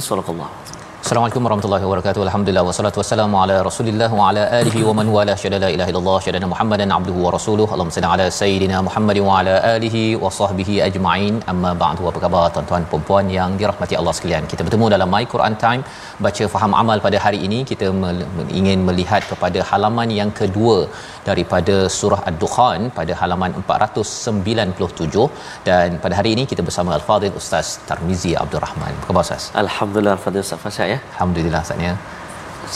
[0.00, 0.49] sallallahu
[1.10, 2.20] Assalamualaikum warahmatullahi wabarakatuh.
[2.24, 6.18] Alhamdulillah wassalatu wassalamu ala Rasulillah wa ala alihi wa man wala syada la ilaha illallah
[6.26, 7.70] syada Muhammadan abduhu wa rasuluhu.
[7.74, 11.34] Allahumma salli ala sayidina Muhammad wa ala alihi wa sahbihi ajma'in.
[11.52, 12.04] Amma ba'du.
[12.10, 14.46] Apa khabar tuan-tuan puan-puan yang dirahmati Allah sekalian?
[14.52, 15.82] Kita bertemu dalam My Quran Time
[16.26, 17.58] baca faham amal pada hari ini.
[17.72, 17.88] Kita
[18.60, 20.78] ingin melihat kepada halaman yang kedua
[21.28, 25.26] daripada surah Ad-Dukhan pada halaman 497
[25.70, 28.94] dan pada hari ini kita bersama Al-Fadhil Ustaz Tarmizi Abdul Rahman.
[29.00, 29.50] Apa khabar Ustaz?
[29.66, 30.99] Alhamdulillah Fadil Ustaz Fasya ya.
[31.16, 31.96] Alhamdulillah saatnya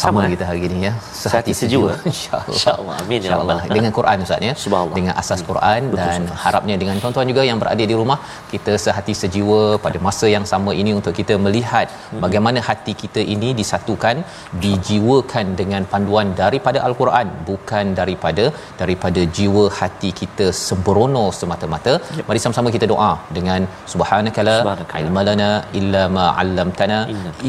[0.02, 0.30] sama Sama.
[0.34, 0.92] kita hari ini ya.
[1.22, 1.90] Sehati sejiwa.
[2.12, 2.54] insyaallah.
[2.56, 2.96] InsyaAllah.
[3.04, 3.58] Amin, ya Rabbal.
[3.76, 4.54] dengan Quran Ustaz ya.
[4.96, 8.18] Dengan asas Quran dan harapnya dengan tuan-tuan juga yang berada di rumah
[8.52, 11.86] kita sehati sejiwa pada masa yang sama ini untuk kita melihat
[12.24, 14.16] bagaimana hati kita ini disatukan
[14.64, 18.44] dijiwakan dengan panduan daripada al-Quran bukan daripada
[18.82, 21.94] daripada jiwa hati kita sembrono semata-mata.
[22.28, 23.60] Mari sama-sama kita doa dengan
[23.92, 25.00] subhanakala Subhanaka.
[25.04, 25.50] ilmalana
[25.80, 26.98] illa ma 'allamtana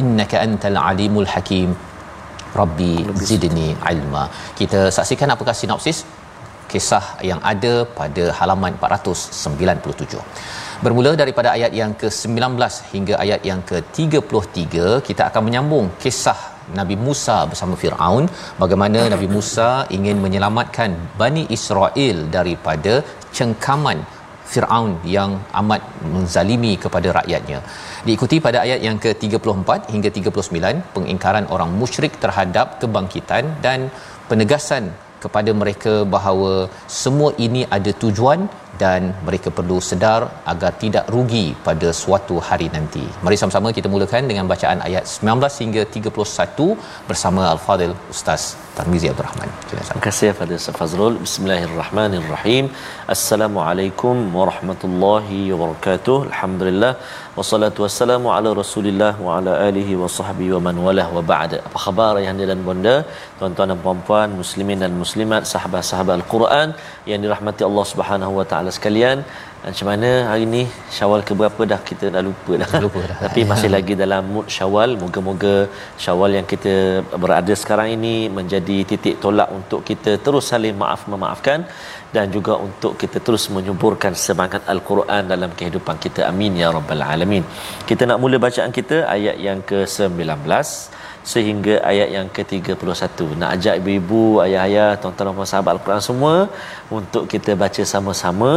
[0.02, 1.70] innaka antal alimul hakim
[2.60, 2.92] Rabbi
[3.30, 4.24] zidni ilma.
[4.60, 6.00] Kita saksikan apakah sinopsis
[6.72, 10.20] kisah yang ada pada halaman 497.
[10.86, 12.58] Bermula daripada ayat yang ke-19
[12.94, 14.66] hingga ayat yang ke-33,
[15.08, 16.40] kita akan menyambung kisah
[16.80, 18.26] Nabi Musa bersama Firaun
[18.62, 22.94] bagaimana Nabi Musa ingin menyelamatkan Bani Israel daripada
[23.38, 24.00] cengkaman
[24.52, 25.82] Firaun yang amat
[26.14, 27.60] menzalimi kepada rakyatnya.
[28.08, 33.90] Diikuti pada ayat yang ke-34 hingga 39 pengingkaran orang musyrik terhadap kebangkitan dan
[34.30, 34.94] penegasan
[35.24, 36.52] kepada mereka bahawa
[37.02, 38.46] semua ini ada tujuan
[38.84, 40.22] dan mereka perlu sedar
[40.54, 43.06] agar tidak rugi pada suatu hari nanti.
[43.26, 46.70] Mari sama-sama kita mulakan dengan bacaan ayat 19 hingga 31
[47.10, 48.44] bersama Al-Fadil Ustaz
[48.78, 49.50] Tarmizi Abdul Rahman.
[49.70, 51.16] Terima kasih Fadil Ustaz Fazrul.
[51.26, 52.66] Bismillahirrahmanirrahim.
[53.16, 56.18] Assalamualaikum warahmatullahi wabarakatuh.
[56.32, 56.94] Alhamdulillah.
[57.38, 61.58] Wassalatu wassalamu ala rasulillah wa ala alihi wa sahbihi wa man walah wa ba'da.
[61.68, 62.96] Apa khabar ayah dan bonda,
[63.40, 66.70] tuan-tuan dan puan-puan, muslimin dan muslimat, sahabat-sahabat Al-Quran
[67.10, 69.20] yang dirahmati Allah Subhanahu wa taala sekalian.
[69.66, 70.62] Macam mana hari ni
[70.96, 72.70] Syawal ke berapa dah kita dah lupa dah.
[72.86, 73.18] Lupa dah.
[73.26, 74.90] Tapi masih lagi dalam mood Syawal.
[75.04, 75.56] Moga-moga
[76.04, 76.74] Syawal yang kita
[77.24, 81.66] berada sekarang ini menjadi titik tolak untuk kita terus saling maaf memaafkan
[82.16, 86.22] dan juga untuk kita terus menyuburkan semangat Al-Quran dalam kehidupan kita.
[86.32, 87.44] Amin ya rabbal alamin.
[87.90, 90.30] Kita nak mula bacaan kita ayat yang ke-19
[91.33, 93.19] sehingga ayat yang ke-31.
[93.41, 96.35] Nak ajak ibu-ibu, ayah-ayah, tuan-tuan dan puan sahabat Al-Quran semua
[96.99, 98.53] untuk kita baca sama-sama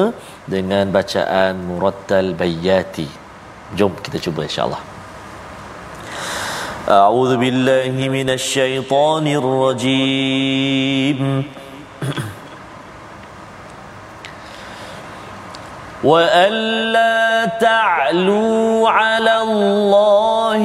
[0.53, 3.07] dengan bacaan Murattal Bayyati.
[3.77, 4.94] Jom kita cuba insya-Allah.
[6.83, 11.19] أعوذ بالله من الشيطان الرجيم
[16.03, 20.63] وألا تعلوا على الله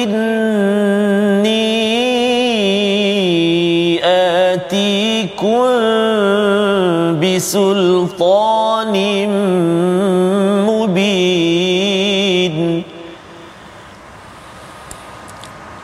[0.00, 1.11] إني
[5.13, 5.69] آتيكم
[7.21, 8.95] بسلطان
[10.65, 12.57] مبين.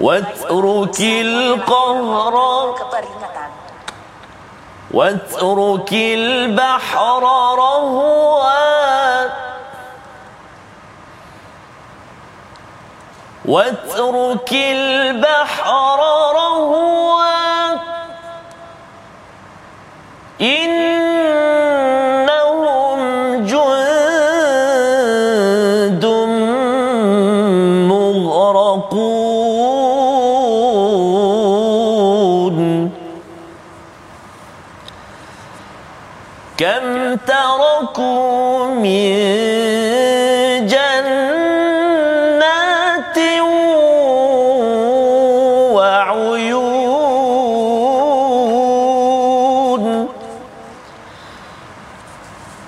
[0.00, 2.34] واترك القهر
[4.94, 7.22] واترك البحر
[7.58, 9.26] رهوا
[13.44, 15.98] واترك البحر
[16.34, 16.95] رهوا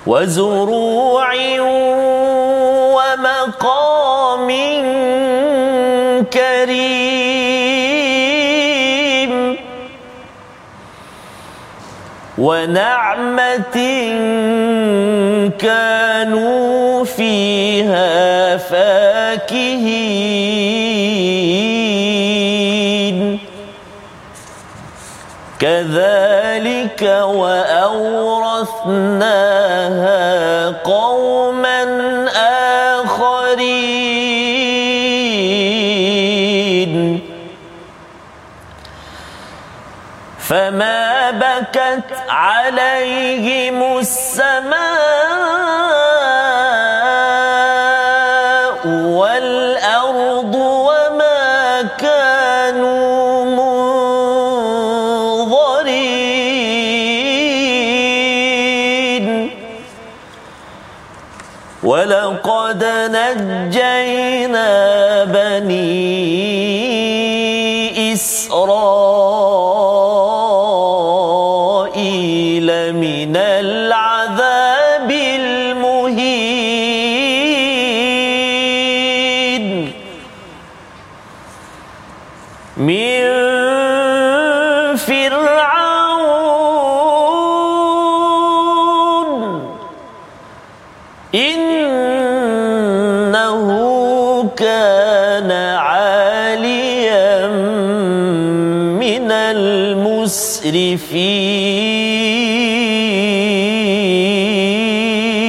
[0.09, 1.29] وزروع
[2.97, 4.49] ومقام
[6.33, 7.69] كريم
[12.37, 13.77] ونعمة
[15.59, 19.99] كانوا فيها فاكهين.
[25.59, 27.01] كذلك
[28.59, 30.19] وأورثناها
[30.83, 31.83] قوما
[36.39, 37.19] آخرين
[40.39, 44.79] فما بكت عليهم السماء
[63.08, 63.70] ولقد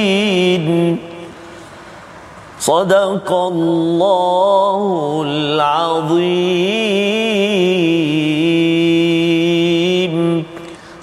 [0.06, 0.98] المسرفين
[2.60, 6.69] صدق الله العظيم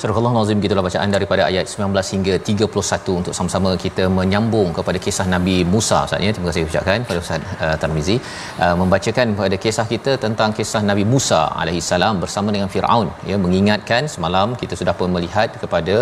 [0.01, 5.27] Surah Nazim gitulah bacaan daripada ayat 19 hingga 31 untuk sama-sama kita menyambung kepada kisah
[5.33, 6.31] Nabi Musa Ustaz ya.
[6.35, 8.17] Terima kasih ucapkan kepada Ustaz uh, Tarmizi.
[8.65, 13.39] Uh, membacakan kepada kisah kita tentang kisah Nabi Musa alaihi salam bersama dengan Firaun ya.
[13.45, 15.97] Mengingatkan semalam kita sudah pun melihat kepada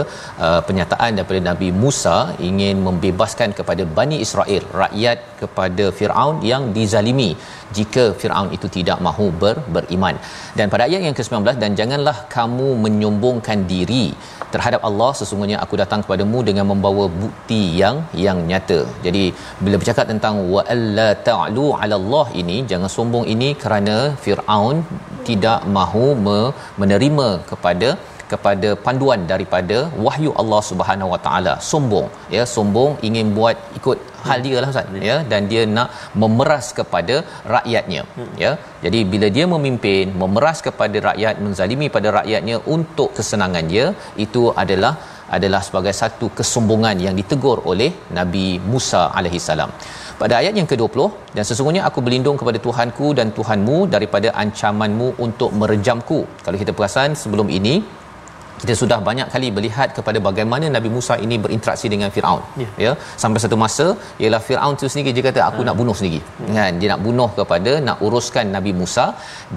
[0.45, 2.19] uh, penyataan daripada Nabi Musa
[2.51, 7.31] ingin membebaskan kepada Bani Israel rakyat kepada Firaun yang dizalimi
[7.79, 10.17] jika Firaun itu tidak mahu ber, beriman.
[10.59, 14.07] Dan pada ayat yang ke-19 dan janganlah kamu menyombongkan diri
[14.55, 18.81] terhadap Allah sesungguhnya aku datang kepadamu dengan membawa bukti yang yang nyata.
[19.07, 19.25] Jadi
[19.65, 24.79] bila bercakap tentang wa alla ta'lu 'ala Allah ini jangan sombong ini kerana Firaun
[25.31, 27.89] tidak mahu me- menerima kepada
[28.33, 34.41] kepada panduan daripada wahyu Allah Subhanahu Wa Taala sombong ya sombong ingin buat ikut hal
[34.47, 35.91] dia lah ustaz ya dan dia nak
[36.23, 37.17] memeras kepada
[37.57, 38.03] rakyatnya
[38.45, 38.53] ya
[38.85, 43.87] jadi bila dia memimpin memeras kepada rakyat menzalimi pada rakyatnya untuk kesenangan dia
[44.27, 44.95] itu adalah
[45.37, 49.71] adalah sebagai satu kesombongan yang ditegur oleh Nabi Musa alaihi salam.
[50.21, 51.01] Pada ayat yang ke-20
[51.37, 56.21] dan sesungguhnya aku berlindung kepada Tuhanku dan Tuhanmu daripada ancamanmu untuk merejamku.
[56.45, 57.75] Kalau kita perasan sebelum ini
[58.63, 62.43] kita sudah banyak kali melihat kepada bagaimana Nabi Musa ini berinteraksi dengan Firaun.
[62.63, 62.69] Ya.
[62.85, 63.87] ya sampai satu masa
[64.23, 66.21] ialah Firaun tu sendiri dia kata aku nak bunuh sendiri.
[66.57, 69.07] Kan dia nak bunuh kepada nak uruskan Nabi Musa.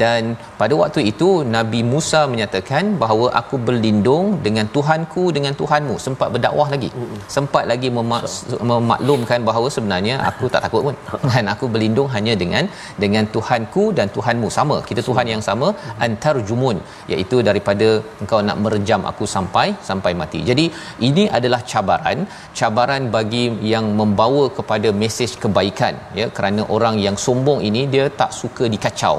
[0.01, 5.96] Dan pada waktu itu Nabi Musa menyatakan bahawa aku berlindung dengan Tuhanku dengan Tuhanmu.
[6.08, 6.91] Sempat berdakwah lagi.
[7.38, 10.96] Sempat lagi memaks- memaklumkan bahawa sebenarnya aku tak takut pun.
[11.32, 12.65] Kan aku berlindung hanya dengan
[13.03, 14.77] dengan Tuhanku dan Tuhanmu sama.
[14.91, 15.70] Kita Tuhan yang sama
[16.06, 16.77] antar jumun
[17.13, 17.88] iaitu daripada
[18.22, 20.39] engkau nak merejam kejam aku sampai sampai mati.
[20.50, 20.65] Jadi
[21.08, 22.19] ini adalah cabaran
[22.60, 23.43] cabaran bagi
[23.74, 26.27] yang membawa kepada mesej kebaikan ya.
[26.38, 29.17] Kerana orang yang sombong ini dia tak suka dikacau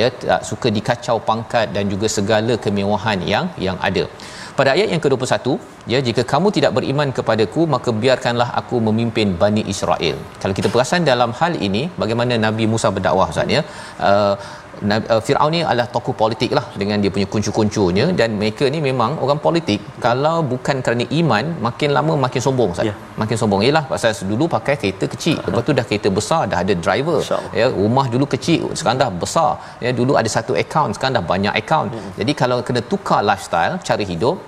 [0.00, 0.08] ya.
[0.30, 4.06] Tak suka dikacau pangkat dan juga segala kemewahan yang yang ada.
[4.56, 5.54] Pada ayat yang ke-21
[5.92, 10.16] ya jika kamu tidak beriman kepadaku maka biarkanlah aku memimpin Bani Israel.
[10.42, 13.62] Kalau kita perasan dalam hal ini bagaimana Nabi Musa berdakwah Ustaz ya
[14.08, 14.34] uh,
[15.26, 19.40] Firaun ni adalah tokoh politik lah dengan dia punya kuncu-kuncunya dan mereka ni memang orang
[19.46, 22.88] politik kalau bukan kerana iman makin lama makin sombong Ustaz.
[22.88, 22.96] Yeah.
[23.22, 25.48] Makin sombong ialah pasal dulu pakai kereta kecil uh-huh.
[25.50, 27.18] lepas tu dah kereta besar dah ada driver
[27.60, 29.50] ya rumah dulu kecil sekarang dah besar
[29.84, 31.90] ya dulu ada satu account sekarang dah banyak account.
[31.94, 32.10] Hmm.
[32.20, 34.38] Jadi kalau kena tukar lifestyle cara hidup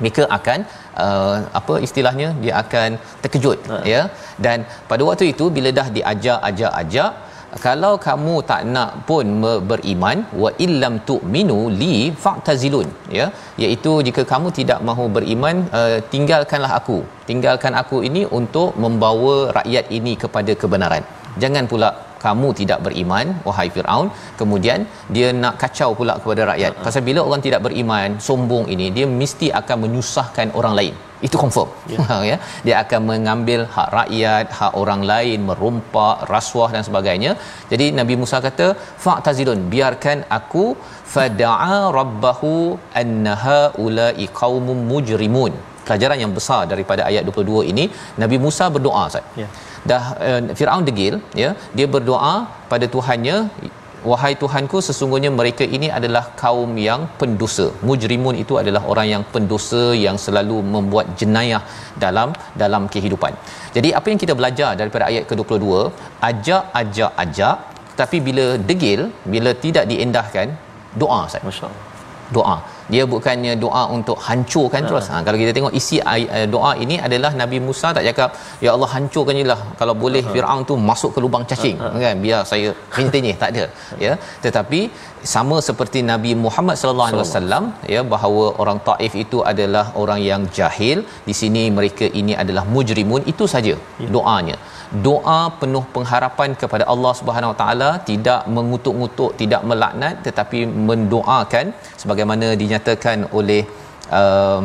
[0.00, 0.58] mereka akan
[1.04, 2.90] uh, apa istilahnya dia akan
[3.22, 3.84] terkejut uh.
[3.92, 4.02] ya
[4.46, 4.58] dan
[4.90, 7.12] pada waktu itu bila dah diajak-ajak-ajak
[7.64, 9.26] kalau kamu tak nak pun
[9.70, 11.94] beriman wa illam tu'minu li
[12.24, 13.26] fa'tazilun ya.
[13.62, 16.98] Iaitu jika kamu tidak mahu beriman uh, tinggalkanlah aku.
[17.28, 21.04] Tinggalkan aku ini untuk membawa rakyat ini kepada kebenaran.
[21.42, 21.88] Jangan pula
[22.26, 24.08] kamu tidak beriman wahai Firaun.
[24.40, 24.80] Kemudian
[25.16, 26.72] dia nak kacau pula kepada rakyat.
[26.74, 26.86] Uh-huh.
[26.86, 30.96] pasal bila orang tidak beriman sombong ini dia mesti akan menyusahkan orang lain.
[31.26, 31.68] Itu confirm.
[31.92, 32.22] Yeah.
[32.30, 32.36] ya.
[32.66, 37.32] Dia akan mengambil hak rakyat hak orang lain merompak rasuah dan sebagainya.
[37.72, 38.66] Jadi Nabi Musa kata
[39.04, 40.66] fa'tazilun biarkan aku
[41.14, 42.52] fada'a rabbahu
[43.02, 45.54] annaha ulai qaumum mujrimun
[45.86, 47.86] pelajaran yang besar daripada ayat 22 ini
[48.24, 49.26] Nabi Musa berdoa Ustaz.
[49.42, 49.52] Yeah
[49.90, 52.34] dah uh, Firaun degil ya dia berdoa
[52.72, 53.36] pada Tuhannya
[54.10, 57.66] wahai Tuhanku sesungguhnya mereka ini adalah kaum yang pendosa.
[57.88, 61.62] Mujrimun itu adalah orang yang pendosa yang selalu membuat jenayah
[62.04, 62.30] dalam
[62.62, 63.34] dalam kehidupan.
[63.76, 65.66] Jadi apa yang kita belajar daripada ayat ke-22
[66.30, 67.56] ajak ajak ajak.
[68.00, 69.02] Tapi bila degil
[69.34, 70.48] bila tidak diendahkan
[71.02, 71.44] doa Ustaz.
[71.50, 71.84] Masyaallah
[72.36, 72.56] doa
[72.94, 74.88] dia bukannya doa untuk hancurkan ha.
[74.90, 75.06] terus.
[75.12, 78.30] Ha kalau kita tengok isi uh, doa ini adalah Nabi Musa tak cakap
[78.64, 80.32] ya Allah hancurkan jelah kalau boleh ha.
[80.34, 81.78] Firaun tu masuk ke lubang cacing.
[81.82, 81.90] Ha.
[82.04, 82.16] kan?
[82.26, 83.66] Biar saya hentinya tak ada.
[84.06, 84.14] Ya?
[84.46, 84.80] Tetapi
[85.34, 87.64] sama seperti Nabi Muhammad sallallahu alaihi wasallam
[87.94, 90.98] ya bahawa orang Taif itu adalah orang yang jahil.
[91.28, 93.22] Di sini mereka ini adalah mujrimun.
[93.34, 93.74] Itu saja
[94.04, 94.10] ya.
[94.16, 94.56] doanya
[95.06, 101.66] doa penuh pengharapan kepada Allah Subhanahu Wa Taala tidak mengutuk-ngutuk tidak melaknat tetapi mendoakan
[102.02, 103.62] sebagaimana dinyatakan oleh
[104.20, 104.60] uh,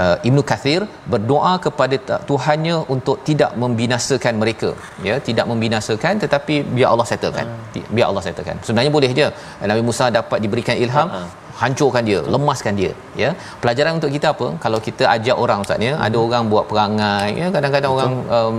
[0.00, 0.80] uh, Ibnu Kathir
[1.12, 4.70] berdoa kepada Tuhannya untuk tidak membinasakan mereka.
[5.08, 7.46] Ya tidak membinasakan tetapi biar Allah settlekan.
[7.76, 7.86] Uh.
[7.94, 8.58] biar Allah settlekan.
[8.66, 9.28] Sebenarnya boleh je.
[9.72, 11.08] Nabi Musa dapat diberikan ilham.
[11.08, 12.92] Uh-huh hancurkan dia lemaskan dia
[13.22, 13.30] ya
[13.62, 16.04] pelajaran untuk kita apa kalau kita ajak orang ustaz ya hmm.
[16.06, 18.02] ada orang buat perangai ya kadang-kadang Betul.
[18.02, 18.14] orang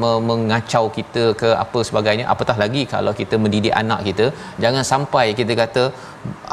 [0.10, 4.28] uh, mengacau kita ke apa sebagainya apatah lagi kalau kita mendidik anak kita
[4.66, 5.86] jangan sampai kita kata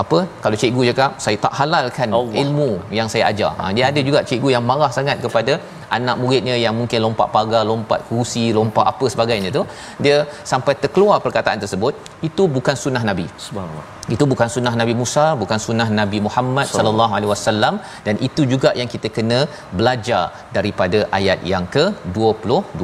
[0.03, 2.39] apa kalau cikgu cakap saya tak halalkan Allah.
[2.43, 5.55] ilmu yang saya ajar ha, dia ada juga cikgu yang marah sangat kepada
[5.99, 9.63] anak muridnya yang mungkin lompat pagar lompat kerusi lompat apa sebagainya tu
[10.05, 10.17] dia
[10.53, 11.95] sampai terkeluar perkataan tersebut
[12.29, 13.27] itu bukan sunnah nabi.
[13.47, 13.87] Subhanallah.
[14.15, 17.75] Itu bukan sunnah Nabi Musa bukan sunnah Nabi Muhammad sallallahu alaihi wasallam
[18.07, 19.39] dan itu juga yang kita kena
[19.79, 20.23] belajar
[20.57, 22.83] daripada ayat yang ke-22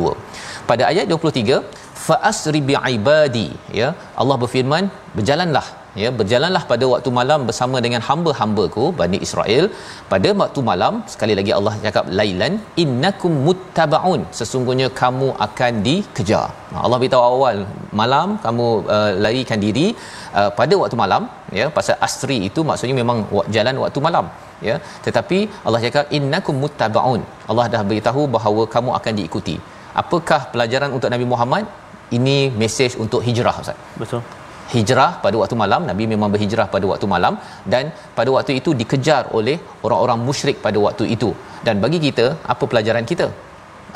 [0.71, 1.59] pada ayat 23
[2.07, 3.49] fa asri bi ibadi
[3.81, 3.89] ya
[4.23, 4.87] Allah berfirman
[5.17, 5.67] berjalanlah
[6.03, 9.65] ya berjalanlah pada waktu malam bersama dengan hamba-hambaku Bani Israel.
[10.13, 14.23] Pada waktu malam sekali lagi Allah cakap lailan innakum muttabaun.
[14.39, 16.49] Sesungguhnya kamu akan dikejar.
[16.85, 17.59] Allah beritahu awal
[18.01, 19.87] malam kamu uh, larikan diri
[20.39, 21.23] uh, pada waktu malam
[21.59, 23.19] ya pasal asri itu maksudnya memang
[23.57, 24.29] jalan waktu malam
[24.69, 24.77] ya.
[25.09, 27.23] Tetapi Allah cakap innakum muttabaun.
[27.51, 29.59] Allah dah beritahu bahawa kamu akan diikuti.
[30.03, 31.67] Apakah pelajaran untuk Nabi Muhammad?
[32.17, 33.79] Ini mesej untuk hijrah ustaz.
[34.03, 34.21] Betul
[34.75, 35.81] hijrah pada waktu malam.
[35.91, 37.35] Nabi memang berhijrah pada waktu malam
[37.73, 37.85] dan
[38.19, 39.57] pada waktu itu dikejar oleh
[39.87, 41.31] orang-orang musyrik pada waktu itu.
[41.67, 43.29] Dan bagi kita apa pelajaran kita?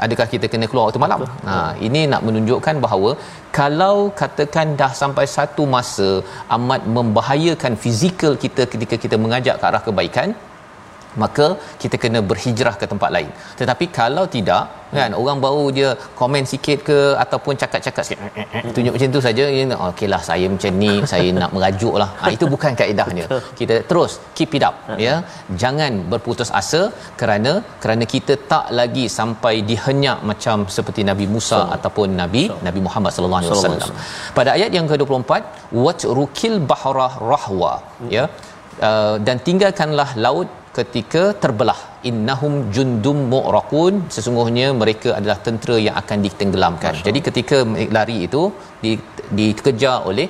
[0.04, 1.22] Adakah kita kena keluar waktu malam?
[1.48, 1.54] Ha
[1.86, 3.10] ini nak menunjukkan bahawa
[3.58, 6.10] kalau katakan dah sampai satu masa
[6.56, 10.30] amat membahayakan fizikal kita ketika kita mengajak ke arah kebaikan
[11.22, 11.46] maka
[11.82, 13.30] kita kena berhijrah ke tempat lain.
[13.60, 14.64] Tetapi kalau tidak
[14.96, 15.88] kan orang baru dia
[16.20, 19.44] komen sikit ke ataupun cakap-cakap sikit eh, eh, eh, tunjuk macam tu saja
[19.88, 23.24] okeylah saya macam ni saya nak merajuklah ha, itu bukan kaedahnya.
[23.60, 24.76] Kita terus keep it up
[25.06, 25.14] ya.
[25.62, 26.82] Jangan berputus asa
[27.20, 27.52] kerana
[27.82, 32.58] kerana kita tak lagi sampai dihenyak macam seperti Nabi Musa so, ataupun Nabi so.
[32.68, 33.98] Nabi Muhammad sallallahu alaihi wasallam.
[34.38, 35.32] pada ayat yang ke-24
[35.84, 37.74] wat rukil bahra rahwa
[38.16, 38.24] ya.
[38.88, 40.48] Uh, dan tinggalkanlah laut
[40.78, 41.80] ketika terbelah.
[42.10, 43.94] Innahum jundum mu'raqun.
[44.14, 46.94] Sesungguhnya mereka adalah tentera yang akan ditenggelamkan.
[46.96, 47.06] Masya.
[47.08, 47.58] jadi ketika
[47.96, 48.42] lari itu
[48.84, 48.92] di,
[49.38, 50.26] dikejar oleh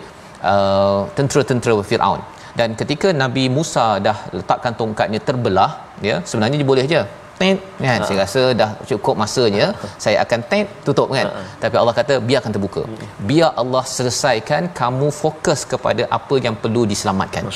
[0.52, 2.22] uh, tentera-tentera Firaun.
[2.58, 5.70] Dan ketika Nabi Musa dah letakkan tongkatnya terbelah
[6.08, 7.02] ya sebenarnya dia boleh je
[7.40, 8.06] tet kan ha.
[8.08, 9.88] saya rasa dah cukup masanya ha.
[10.04, 11.42] saya akan tet tutup kan ha.
[11.62, 13.08] tapi Allah kata biarkan terbuka hmm.
[13.30, 17.46] biar Allah selesaikan kamu fokus kepada apa yang perlu diselamatkan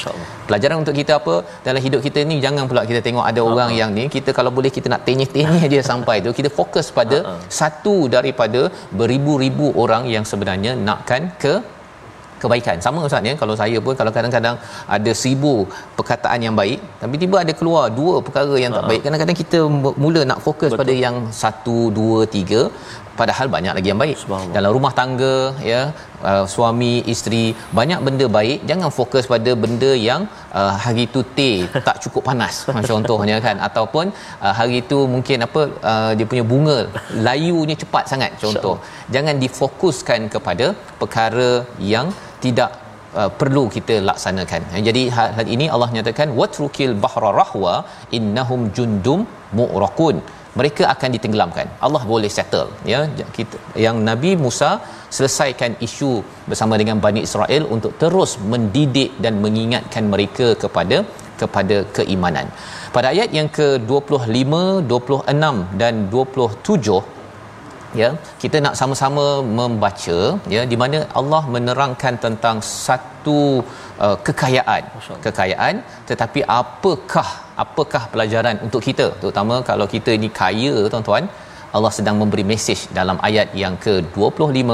[0.49, 1.35] pelajaran untuk kita apa
[1.67, 3.50] dalam hidup kita ni jangan pula kita tengok ada ha.
[3.53, 7.21] orang yang ni kita kalau boleh kita nak tenyeh-tenyeh dia sampai tu kita fokus pada
[7.29, 7.35] ha.
[7.61, 8.62] satu daripada
[9.00, 11.55] beribu-ribu orang yang sebenarnya nakkan ke
[12.44, 12.76] kebaikan.
[12.86, 13.34] Sama ustaz ya.
[13.42, 14.56] Kalau saya pun kalau kadang-kadang
[14.96, 15.54] ada seribu
[15.98, 18.90] perkataan yang baik tapi tiba ada keluar dua perkara yang tak uh-huh.
[18.92, 19.02] baik.
[19.06, 19.60] Kadang-kadang kita
[20.04, 20.82] mula nak fokus Betul.
[20.82, 22.62] pada yang satu dua tiga
[23.20, 24.16] padahal banyak lagi yang baik.
[24.56, 25.34] Dalam rumah tangga
[25.70, 25.80] ya
[26.28, 27.44] uh, suami isteri
[27.78, 30.22] banyak benda baik jangan fokus pada benda yang
[30.58, 31.56] uh, hari tu teh
[31.88, 32.54] tak cukup panas.
[32.90, 33.56] Contohnya kan.
[33.68, 34.06] Ataupun
[34.44, 36.78] uh, hari tu mungkin apa uh, dia punya bunga
[37.28, 38.76] layunya cepat sangat contoh.
[39.14, 40.68] Jangan difokuskan kepada
[41.02, 41.50] perkara
[41.94, 42.08] yang
[42.45, 42.71] tidak
[43.21, 44.62] uh, perlu kita laksanakan.
[44.88, 47.75] Jadi hal ini Allah nyatakan watrukil bahra rahwa
[48.19, 49.23] innahum jundum
[49.59, 50.19] mu'raqun.
[50.59, 51.67] Mereka akan ditenggelamkan.
[51.87, 53.00] Allah boleh settle ya.
[53.37, 54.71] Kita yang Nabi Musa
[55.17, 56.11] selesaikan isu
[56.50, 60.99] bersama dengan Bani Israel untuk terus mendidik dan mengingatkan mereka kepada
[61.41, 62.47] kepada keimanan.
[62.95, 64.53] Pada ayat yang ke-25,
[64.93, 67.13] 26 dan 27
[68.00, 68.08] ya
[68.42, 69.24] kita nak sama-sama
[69.58, 70.18] membaca
[70.54, 73.38] ya di mana Allah menerangkan tentang satu
[74.04, 74.82] uh, kekayaan.
[75.26, 75.74] Kekayaan
[76.10, 77.28] tetapi apakah
[77.64, 79.06] apakah pelajaran untuk kita?
[79.22, 81.26] Terutama kalau kita ini kaya tuan-tuan
[81.76, 84.70] Allah sedang memberi mesej dalam ayat yang ke-25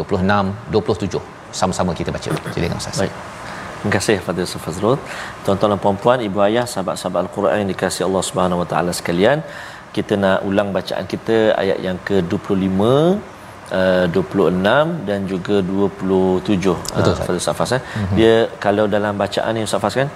[0.00, 1.22] 26 27
[1.60, 2.30] sama-sama kita baca.
[2.54, 2.98] Silakan ustaz.
[3.02, 3.14] Baik.
[3.82, 4.98] Terima kasih Fadil Sufazrul.
[5.44, 9.38] Tuan-tuan dan puan-puan, ibu ayah, sahabat-sahabat Al-Quran yang dikasihi Allah Subhanahu Wa Taala sekalian
[9.96, 12.80] kita nak ulang bacaan kita ayat yang ke-25
[13.78, 16.58] uh, 26 dan juga 27
[16.96, 17.82] Betul, uh, Ustaz eh.
[17.82, 18.16] mm-hmm.
[18.18, 18.34] dia
[18.64, 20.08] kalau dalam bacaan ni Ustaz Fas kan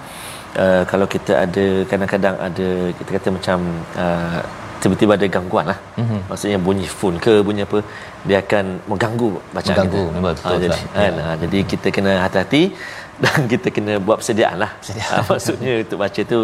[0.63, 3.57] uh, kalau kita ada kadang-kadang ada kita kata macam
[4.05, 4.39] uh,
[4.81, 5.79] tiba-tiba ada gangguan lah.
[5.99, 6.19] Mm-hmm.
[6.29, 7.79] maksudnya bunyi phone ke bunyi apa
[8.27, 10.15] dia akan mengganggu bacaan mengganggu, kita.
[10.15, 12.63] memang betul, ha, jadi, kan, ha, jadi kita kena hati-hati
[13.23, 14.71] dan kita kena buat persediaan lah.
[14.77, 15.11] Persediaan.
[15.13, 16.39] Ha, maksudnya untuk baca tu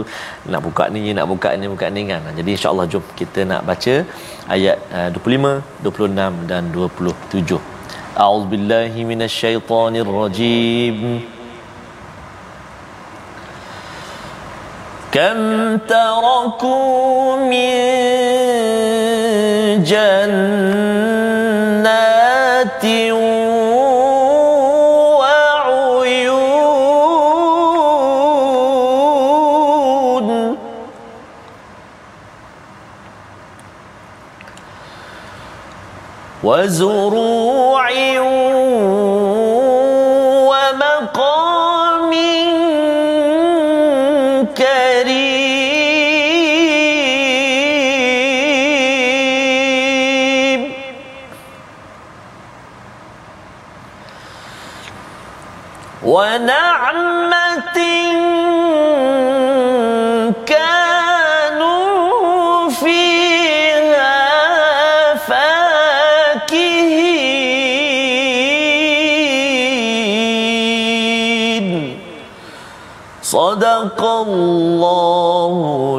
[0.51, 2.21] nak buka ni nak buka ni buka ni kan.
[2.39, 3.93] Jadi insyaAllah jom kita nak baca
[4.55, 7.61] ayat uh, 25 26 dan 27
[8.13, 10.97] A'udzubillahi minasyaitonirrajim
[15.13, 17.73] كم تركوا من
[19.83, 20.73] جنات
[36.43, 37.32] وزروع
[73.82, 75.54] صدق الله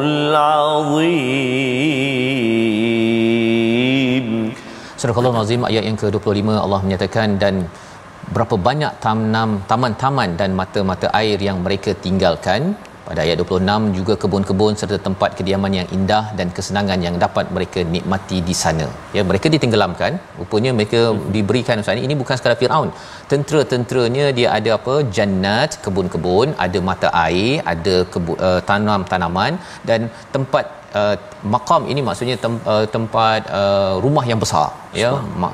[0.08, 1.60] العظيم
[5.00, 7.68] Surah Al-Azim ayat yang ke-25 Allah menyatakan dan
[8.36, 14.73] berapa banyak tanam taman-taman dan mata-mata air yang mereka tinggalkan pada ayat 26 juga kebun-kebun
[14.81, 18.87] serta tempat kediaman yang indah dan kesenangan yang dapat mereka nikmati di sana.
[19.17, 21.25] Ya mereka ditenggelamkan, rupanya mereka hmm.
[21.37, 22.91] diberikan Ustaz ini bukan sekadar Firaun.
[23.33, 24.95] Tentera-tenteranya dia ada apa?
[25.17, 29.53] Jannat, kebun-kebun, ada mata air, ada kebu- uh, tanam-tanaman
[29.91, 30.01] dan
[30.37, 30.65] tempat
[31.01, 31.17] uh,
[31.55, 34.69] makam ini maksudnya tem, uh, tempat uh, rumah yang besar
[35.03, 35.11] ya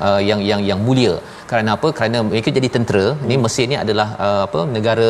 [0.07, 1.15] uh, yang yang yang mulia.
[1.51, 1.87] Kerana apa?
[1.97, 3.05] Kerana mereka jadi tentera.
[3.11, 3.23] Hmm.
[3.29, 5.09] ni Mesir ni adalah uh, apa negara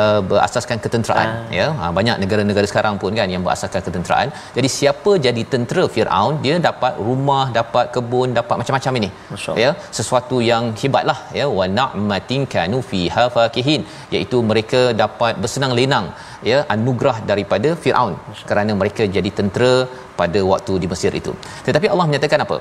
[0.00, 1.28] uh, berasaskan ketenteraan.
[1.36, 1.46] Ah.
[1.58, 4.28] ya ha, banyak negara-negara sekarang pun kan yang berasaskan ketenteraan.
[4.56, 9.10] Jadi siapa jadi tentera Firaun dia dapat rumah dapat kebun dapat macam-macam ini.
[9.62, 11.18] Ya sesuatu yang hebatlah.
[11.38, 13.82] Ya wa na'matin kanu fiha fakihin.
[14.14, 16.08] Iaitu mereka dapat bersenang lenang
[16.50, 18.14] ya anugerah daripada Firaun.
[18.50, 19.74] Kerana mereka jadi tentera
[20.20, 21.32] pada waktu di Mesir itu.
[21.66, 22.58] Tetapi Allah menyatakan apa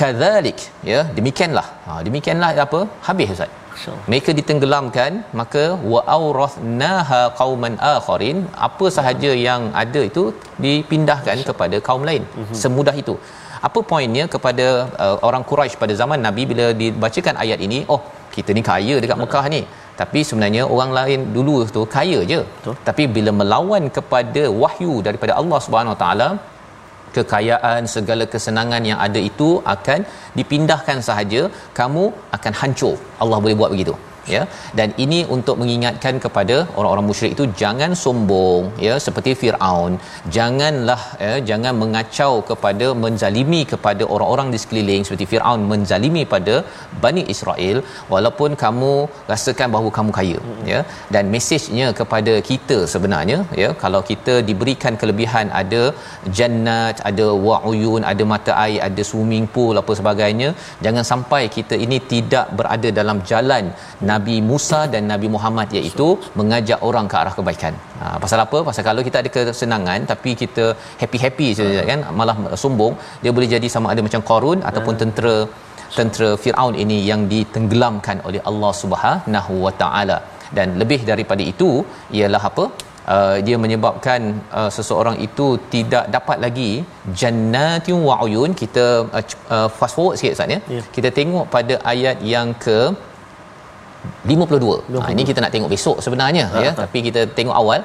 [0.00, 1.66] kadzalik ya demikianlah.
[1.86, 2.82] Ha demikianlah apa?
[3.08, 3.50] Habis ustaz.
[4.10, 10.24] Mereka ditenggelamkan maka wa aurathnaha qauman akharin apa sahaja yang ada itu
[10.64, 12.24] dipindahkan kepada kaum lain.
[12.28, 12.58] Mm-hmm.
[12.62, 13.16] semudah itu.
[13.68, 14.66] Apa poinnya kepada
[15.04, 17.78] uh, orang Quraisy pada zaman Nabi bila dibacakan ayat ini?
[17.94, 18.00] Oh
[18.34, 19.62] kita ni kaya dekat Mekah ni.
[20.00, 22.40] Tapi sebenarnya orang lain dulu tu kaya je.
[22.52, 22.76] Betul.
[22.86, 26.28] tapi bila melawan kepada wahyu daripada Allah Subhanahu Wa Taala
[27.16, 30.02] kekayaan segala kesenangan yang ada itu akan
[30.38, 31.42] dipindahkan sahaja.
[31.80, 32.04] Kamu
[32.38, 32.96] akan hancur.
[33.22, 33.96] Allah boleh buat begitu
[34.34, 34.42] ya.
[34.78, 39.92] Dan ini untuk mengingatkan kepada orang-orang musyrik itu jangan sombong ya seperti Firaun.
[40.36, 46.56] Janganlah ya jangan mengacau kepada menzalimi kepada orang-orang di sekeliling seperti Firaun menzalimi pada
[47.04, 47.78] Bani Israel
[48.14, 48.92] walaupun kamu
[49.32, 50.40] rasakan bahawa kamu kaya
[50.72, 50.82] ya.
[51.14, 55.82] Dan mesejnya kepada kita sebenarnya ya kalau kita diberikan kelebihan ada
[56.38, 60.48] jannat ada wa'uyun ada mata air ada swimming pool apa sebagainya
[60.84, 63.64] jangan sampai kita ini tidak berada dalam jalan
[64.10, 66.08] Nabi Musa dan Nabi Muhammad iaitu
[66.40, 67.74] mengajak orang ke arah kebaikan.
[68.00, 68.58] Ha, pasal apa?
[68.68, 70.66] Pasal kalau kita ada kesenangan tapi kita
[71.02, 72.94] happy-happy saja kan malah sombong,
[73.24, 75.36] dia boleh jadi sama ada macam Qarun ataupun tentera
[75.96, 80.18] tentera Firaun ini yang ditenggelamkan oleh Allah Subhanahu Wa Taala.
[80.56, 81.70] Dan lebih daripada itu
[82.18, 82.64] ialah apa?
[83.14, 84.20] Uh, dia menyebabkan
[84.58, 86.70] uh, seseorang itu tidak dapat lagi
[87.20, 88.84] jannatin wa uyun kita
[89.18, 90.58] uh, uh, fast forward sikit Ustaz ya.
[90.76, 90.82] Ya.
[90.96, 92.78] Kita tengok pada ayat yang ke
[94.32, 95.00] 52.
[95.04, 96.78] Ha, ini kita nak tengok besok sebenarnya Ha, ya ha.
[96.82, 97.80] tapi kita tengok awal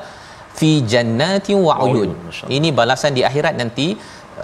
[0.59, 1.95] fi jannatin wa uyun.
[1.95, 2.51] Uyun, Allah.
[2.57, 3.87] Ini balasan di akhirat nanti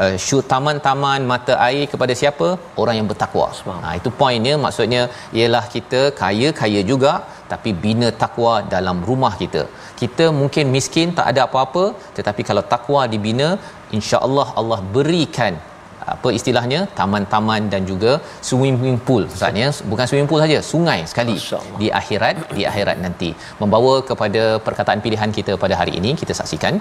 [0.04, 2.48] uh, syut taman-taman mata air kepada siapa?
[2.82, 3.48] Orang yang bertakwa.
[3.84, 5.04] Ha itu poinnya maksudnya
[5.40, 7.14] ialah kita kaya-kaya juga
[7.54, 9.64] tapi bina takwa dalam rumah kita.
[10.02, 11.84] Kita mungkin miskin tak ada apa-apa
[12.20, 13.50] tetapi kalau takwa dibina
[13.98, 15.56] insya-Allah Allah berikan
[16.14, 18.12] apa istilahnya taman-taman dan juga
[18.50, 21.38] swimming pool maksudnya bukan swimming pool saja sungai sekali
[21.82, 23.32] di akhirat di akhirat nanti.
[23.62, 26.76] Membawa kepada perkataan pilihan kita pada hari ini kita saksikan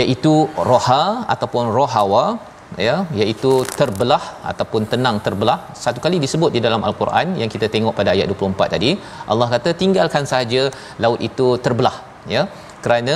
[0.00, 0.34] iaitu
[0.70, 2.24] roha ataupun rohawa
[2.86, 5.58] ya iaitu terbelah ataupun tenang terbelah.
[5.84, 8.90] Satu kali disebut di dalam al-Quran yang kita tengok pada ayat 24 tadi.
[9.32, 10.62] Allah kata tinggalkan saja
[11.04, 11.96] laut itu terbelah
[12.34, 12.44] ya.
[12.84, 13.14] Kerana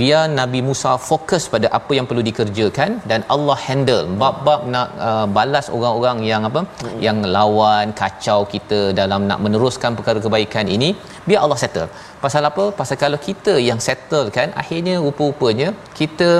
[0.00, 5.26] biar Nabi Musa fokus pada apa yang perlu dikerjakan dan Allah handle bab-bab nak uh,
[5.36, 7.00] balas orang-orang yang apa mm-hmm.
[7.06, 10.90] yang lawan kacau kita dalam nak meneruskan perkara kebaikan ini
[11.26, 11.90] biar Allah settle
[12.24, 12.64] pasal apa?
[12.80, 16.30] Pasal kalau kita yang settle kan akhirnya rupa-rupanya kita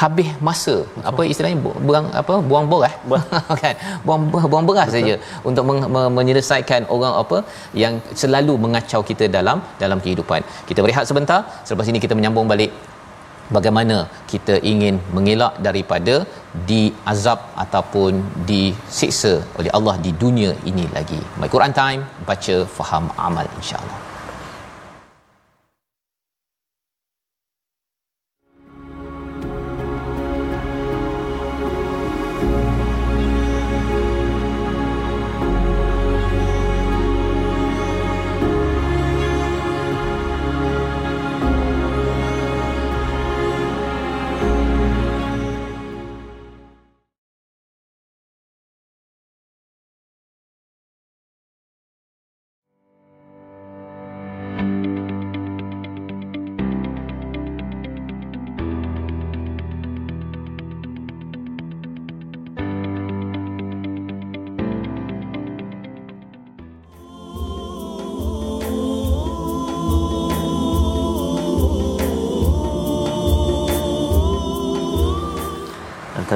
[0.00, 0.76] habis masa.
[0.86, 1.06] Betul.
[1.10, 1.58] apa istilahnya?
[1.64, 2.34] Bu- buang apa?
[2.50, 2.94] Buang beras.
[3.62, 3.76] Kan?
[4.06, 4.22] Buang
[4.52, 5.14] buang beras saja
[5.48, 7.38] untuk meng, me, menyelesaikan orang apa
[7.82, 10.42] yang selalu mengacau kita dalam dalam kehidupan.
[10.68, 11.40] Kita berehat sebentar.
[11.66, 12.72] Selepas ini kita menyambung balik.
[13.56, 13.96] Bagaimana
[14.30, 16.14] kita ingin mengelak daripada
[16.70, 18.20] diazab ataupun
[18.50, 21.20] disiksa oleh Allah di dunia ini lagi.
[21.40, 23.98] My Quran Time, baca, faham, amal insya-Allah.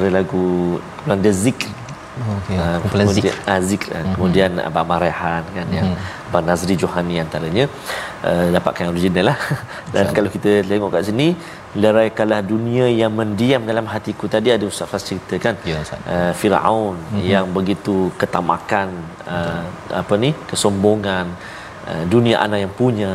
[0.02, 0.46] Antara lagu
[2.12, 2.56] Okey.
[2.60, 3.24] Ah, Kumpulan Zik.
[3.24, 5.88] kemudian, ah, Zik ah, kemudian Abang Abang Rehan kan yang
[6.28, 7.64] Abang Nazri Johani antaranya.
[8.22, 9.38] Uh, dapatkan original lah.
[9.94, 11.34] Dan kalau kita tengok kat sini
[11.82, 14.28] leraikanlah dunia yang mendiam dalam hatiku.
[14.34, 16.98] Tadi ada Ustaz Fas cerita kan Ya, uh, Firaun
[17.32, 18.88] yang begitu ketamakan
[19.26, 19.64] uh,
[20.02, 21.51] apa ni kesombongan uh,
[22.12, 23.10] dunia anak yang punya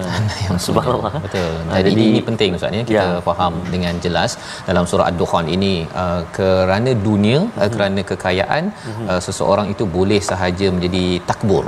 [0.67, 1.51] subhanallah Betul.
[1.71, 3.21] Ah, Jadi, ini, ini penting Ustaz ya kita Ya.
[3.27, 4.31] faham dengan jelas
[4.69, 7.59] dalam surah Ad-Dukhan ini uh, kerana dunia Mhm.
[7.61, 8.63] uh, kerana kekayaan
[9.11, 11.63] uh, seseorang itu boleh sahaja menjadi takbur.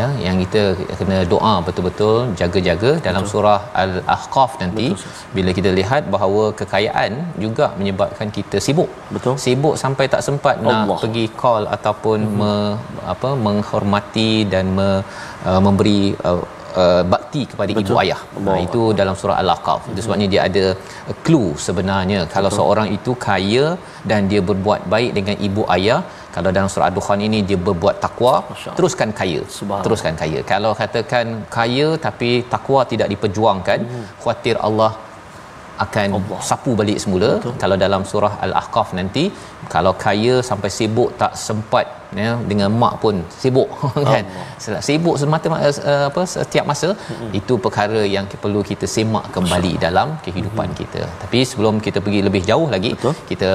[0.00, 0.62] Ya, yang kita
[1.00, 4.86] kena doa betul-betul jaga-jaga dalam surah Al-Ahqaf nanti
[5.36, 7.12] bila kita lihat bahawa kekayaan
[7.44, 8.90] juga menyebabkan kita sibuk.
[9.16, 9.34] Betul.
[9.44, 10.98] Sibuk sampai tak sempat nak Allah.
[11.02, 12.52] pergi call ataupun me,
[13.14, 14.88] apa menghormati dan me,
[15.48, 16.43] uh, memberi uh,
[16.82, 17.84] uh, bakti kepada Betul.
[17.84, 18.20] ibu ayah.
[18.36, 18.46] Allah.
[18.46, 19.80] Nah, itu dalam surah Al-Ahqaf.
[19.92, 20.64] Itu sebabnya dia ada
[21.26, 23.66] clue sebenarnya kalau seorang itu kaya
[24.10, 26.00] dan dia berbuat baik dengan ibu ayah,
[26.36, 28.34] kalau dalam surah Ad-Dukhan ini dia berbuat takwa,
[28.78, 29.42] teruskan kaya.
[29.86, 30.40] Teruskan kaya.
[30.52, 31.26] Kalau katakan
[31.58, 34.06] kaya tapi takwa tidak diperjuangkan, Hmm.
[34.22, 34.92] khuatir Allah
[35.84, 36.40] akan Allah.
[36.48, 37.54] sapu balik semula Betul.
[37.62, 39.24] kalau dalam surah al-ahqaf nanti
[39.74, 41.86] kalau kaya sampai sibuk tak sempat
[42.22, 43.68] ya dengan mak pun sibuk
[44.12, 44.24] kan
[44.68, 44.82] Allah.
[44.88, 47.30] sibuk semata-mata uh, apa setiap masa mm-hmm.
[47.40, 49.84] itu perkara yang perlu kita semak kembali Masya.
[49.86, 50.80] dalam kehidupan mm-hmm.
[50.82, 53.14] kita tapi sebelum kita pergi lebih jauh lagi Betul.
[53.32, 53.52] kita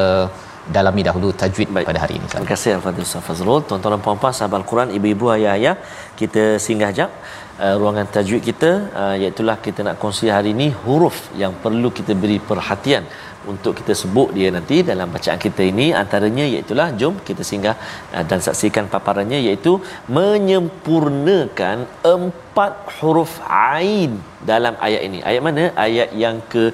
[0.75, 1.85] dalami dahulu tajwid Baik.
[1.89, 2.27] pada hari ini.
[2.31, 3.61] Terima kasih Al-Fadhil Ustaz Fazrul.
[3.69, 5.75] Tuan-tuan dan puan-puan sahabat Al-Quran, ibu-ibu, ayah-ayah,
[6.19, 7.11] kita singgah jap
[7.65, 12.13] uh, ruangan tajwid kita uh, iaitu kita nak kongsi hari ini huruf yang perlu kita
[12.21, 13.03] beri perhatian
[13.51, 15.87] untuk kita sebut dia nanti dalam bacaan kita ini.
[16.01, 17.75] Antaranya iaitu jom kita singgah
[18.15, 19.73] uh, dan saksikan paparannya iaitu
[20.17, 21.77] menyempurnakan
[22.15, 23.33] empat huruf
[23.75, 24.13] ain
[24.51, 25.19] dalam ayat ini.
[25.29, 25.65] Ayat mana?
[25.87, 26.65] Ayat yang ke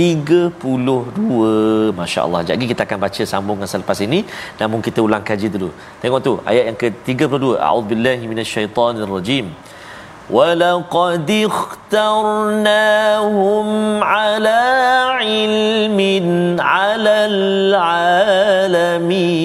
[0.00, 4.20] 32 Masya Allah Jadi kita akan baca sambungan selepas ini.
[4.60, 5.70] Namun kita ulang kaji dulu.
[6.02, 9.46] Tengok tu ayat yang ke-32 A'udzubillahi minasyaitanirrajim
[10.29, 12.87] ولقد اخترناهم
[14.03, 14.61] على
[15.21, 15.99] علم
[16.73, 17.15] على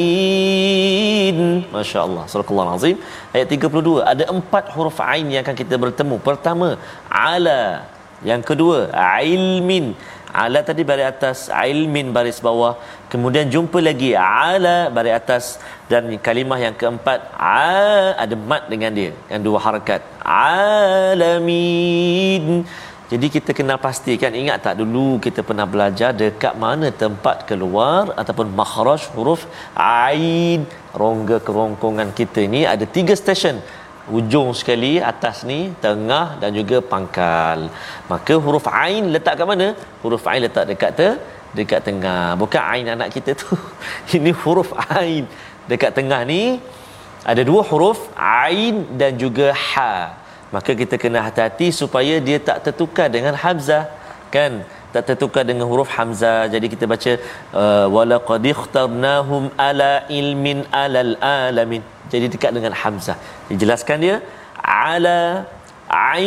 [0.01, 2.97] العالمين ما شاء الله surah Allah azim
[3.37, 6.69] ayat 32 ada empat huruf ain yang akan kita bertemu pertama
[7.13, 7.85] ala
[8.25, 8.89] yang kedua
[9.21, 9.93] ilmin
[10.44, 11.38] ala tadi baris atas
[11.70, 12.74] ilmin baris bawah.
[13.12, 15.46] Kemudian jumpa lagi ala baris atas
[15.92, 17.20] dan kalimah yang keempat
[17.58, 17.72] a
[18.24, 20.02] ada mat dengan dia yang dua harakat.
[21.28, 22.46] Alamin.
[23.12, 28.48] Jadi kita kena pastikan ingat tak dulu kita pernah belajar dekat mana tempat keluar ataupun
[28.60, 29.42] makhraj huruf
[29.78, 30.62] ain
[31.02, 33.58] rongga kerongkongan kita ni ada tiga stesen
[34.18, 37.70] ujung sekali atas ni tengah dan juga pangkal.
[38.12, 39.68] Maka huruf ain letak kat mana?
[40.02, 41.10] Huruf ain letak dekat te
[41.58, 42.38] dekat tengah.
[42.42, 43.56] Bukan ain anak kita tu.
[44.18, 45.26] Ini huruf ain
[45.72, 46.62] dekat tengah ni.
[47.26, 50.14] Ada dua huruf ain dan juga ha.
[50.54, 53.90] Maka kita kena hati-hati supaya dia tak tertukar dengan hamzah
[54.30, 54.62] kan
[54.96, 56.42] tak tertukar dengan huruf hamzah.
[56.54, 57.12] Jadi kita baca
[57.62, 61.14] uh, walaqad ikhtarnahum ala ilmin alal
[61.50, 61.84] alamin.
[62.14, 63.18] Jadi dekat dengan hamzah.
[63.52, 64.16] Dijelaskan dia
[64.64, 65.20] ala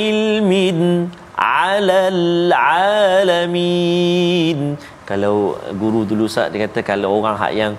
[0.04, 0.78] ilmin
[1.34, 2.52] alal
[3.26, 4.60] alamin.
[5.10, 5.36] Kalau
[5.82, 7.72] guru dulu Ustaz dia kata kalau orang hak yang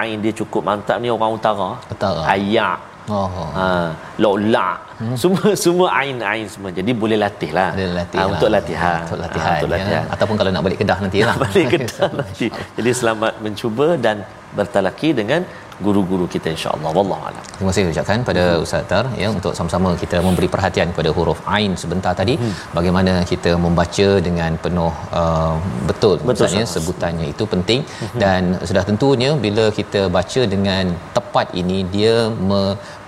[0.00, 1.70] ain dia cukup mantap ni orang utara.
[1.94, 2.22] Utara.
[2.34, 3.26] Ayak Oh.
[3.58, 4.68] Ha, la
[5.02, 5.16] hmm.
[5.18, 6.70] semua semua ain ain semua.
[6.70, 7.74] Jadi boleh latih lah.
[7.74, 9.02] Boleh latih ha, untuk latihan.
[9.02, 9.50] Untuk latihan.
[9.50, 10.02] Ha, untuk latihan.
[10.06, 10.12] Ya.
[10.14, 11.34] Ataupun kalau nak balik Kedah nanti lah.
[11.34, 12.46] balik Kedah nanti.
[12.78, 14.22] Jadi selamat mencuba dan
[14.54, 15.42] bertalaki dengan
[15.86, 17.42] guru-guru kita insya-Allah wallahu alam.
[17.56, 18.44] Terima kasih ucapkan pada.
[18.64, 22.54] Ustaz Tar ya untuk sama-sama kita memberi perhatian kepada huruf ain sebentar tadi hmm.
[22.76, 25.54] bagaimana kita membaca dengan penuh uh,
[25.90, 28.18] betul maksudnya sebutannya itu penting hmm.
[28.22, 32.14] dan sudah tentunya bila kita baca dengan tepat ini dia
[32.48, 32.60] me,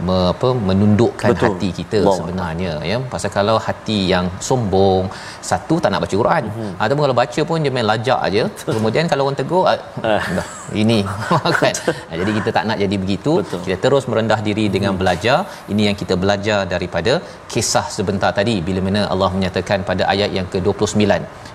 [0.07, 1.47] me, apa menundukkan betul.
[1.47, 2.17] hati kita Allah.
[2.19, 5.05] sebenarnya ya pasal kalau hati yang sombong
[5.51, 6.73] satu tak nak baca Quran hmm.
[6.83, 8.43] ataupun kalau baca pun dia main lajak aja
[8.77, 9.65] kemudian kalau orang tegur
[10.05, 10.49] dah
[10.83, 10.99] ini
[11.63, 11.75] kan
[12.21, 13.61] jadi kita tak nak jadi begitu Betul.
[13.67, 15.01] kita terus merendah diri dengan hmm.
[15.03, 15.39] belajar.
[15.73, 17.13] Ini yang kita belajar daripada
[17.53, 21.03] kisah sebentar tadi bila mana Allah menyatakan pada ayat yang ke-29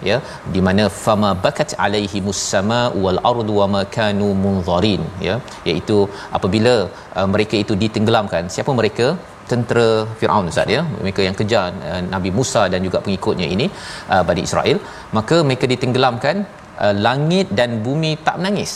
[0.10, 0.18] ya
[0.54, 5.36] di mana fama bakat alaihi mussama wal ardu wama kanu munzarin ya.
[5.72, 5.98] Iaitu
[6.40, 6.76] apabila
[7.20, 9.10] uh, mereka itu ditenggelamkan siapa mereka?
[9.52, 9.86] Tentera
[10.18, 10.82] Firaun Ustaz ya.
[11.04, 13.66] Mereka yang kejar uh, Nabi Musa dan juga pengikutnya ini
[14.14, 14.78] uh, Bani Israel.
[15.18, 16.36] Maka mereka ditenggelamkan
[16.84, 18.72] uh, langit dan bumi tak menangis.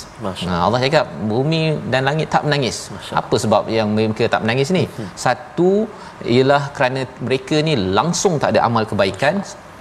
[0.49, 1.61] Nah, Allah cakap bumi
[1.91, 2.77] dan langit tak menangis.
[3.21, 4.83] Apa sebab yang mereka tak menangis ni?
[4.85, 5.09] Hmm.
[5.25, 5.71] Satu
[6.35, 9.35] ialah kerana mereka ni langsung tak ada amal kebaikan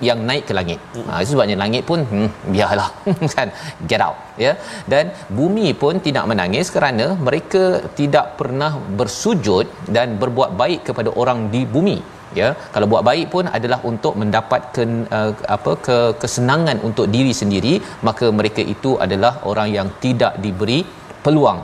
[0.08, 0.80] yang naik ke langit.
[0.94, 1.06] Hmm.
[1.08, 2.90] Ha, itu sebabnya langit pun hmm, biarlah
[3.34, 3.48] kan
[3.90, 4.54] get out ya.
[4.92, 5.04] Dan
[5.38, 7.64] bumi pun tidak menangis kerana mereka
[8.00, 11.98] tidak pernah bersujud dan berbuat baik kepada orang di bumi
[12.40, 14.88] ya kalau buat baik pun adalah untuk mendapatkan
[15.18, 17.74] uh, apa ke kesenangan untuk diri sendiri
[18.08, 20.80] maka mereka itu adalah orang yang tidak diberi
[21.24, 21.60] peluang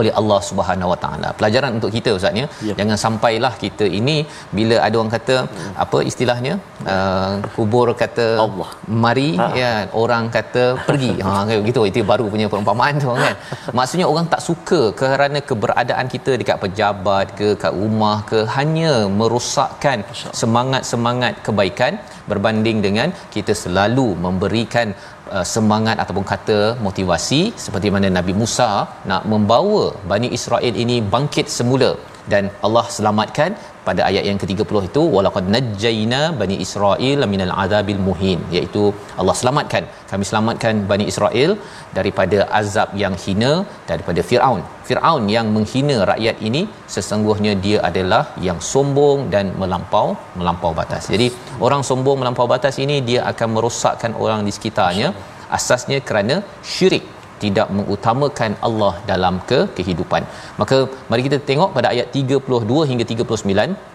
[0.00, 1.28] oleh Allah Subhanahu Wa Taala.
[1.38, 2.46] Pelajaran untuk kita ustaz ya.
[2.68, 2.74] ya.
[2.80, 4.16] Jangan sampailah kita ini
[4.58, 5.72] bila ada orang kata hmm.
[5.84, 6.54] apa istilahnya
[6.94, 8.70] uh, kubur kata Allah
[9.04, 9.48] mari ha.
[9.62, 9.72] ya
[10.04, 11.12] orang kata pergi.
[11.24, 13.34] Ha begitu itu baru punya perumpamaan tu kan.
[13.78, 19.98] Maksudnya orang tak suka kerana keberadaan kita dekat pejabat ke kat rumah ke hanya merosakkan
[20.40, 21.94] semangat-semangat kebaikan
[22.30, 24.88] berbanding dengan kita selalu memberikan
[25.36, 28.70] uh, semangat ataupun kata motivasi seperti mana Nabi Musa
[29.10, 31.90] nak membawa Bani Israel ini bangkit semula
[32.32, 33.50] dan Allah selamatkan
[33.86, 38.38] pada ayat yang ke-30 itu walaqad najjayna bani israil minal azabil muhin.
[38.56, 38.82] Iaitu
[39.20, 41.50] Allah selamatkan kami selamatkan bani Israel
[41.98, 43.52] daripada azab yang hina
[43.90, 44.62] daripada Firaun.
[44.88, 46.62] Firaun yang menghina rakyat ini
[46.94, 50.08] sesungguhnya dia adalah yang sombong dan melampau
[50.40, 51.04] melampau batas.
[51.14, 51.28] Jadi
[51.66, 55.10] orang sombong melampau batas ini dia akan merosakkan orang di sekitarnya
[55.58, 56.36] asasnya kerana
[56.72, 57.04] syirik
[57.42, 60.22] tidak mengutamakan Allah dalam ke kehidupan.
[60.60, 60.78] Maka
[61.10, 63.92] mari kita tengok pada ayat 32 hingga 39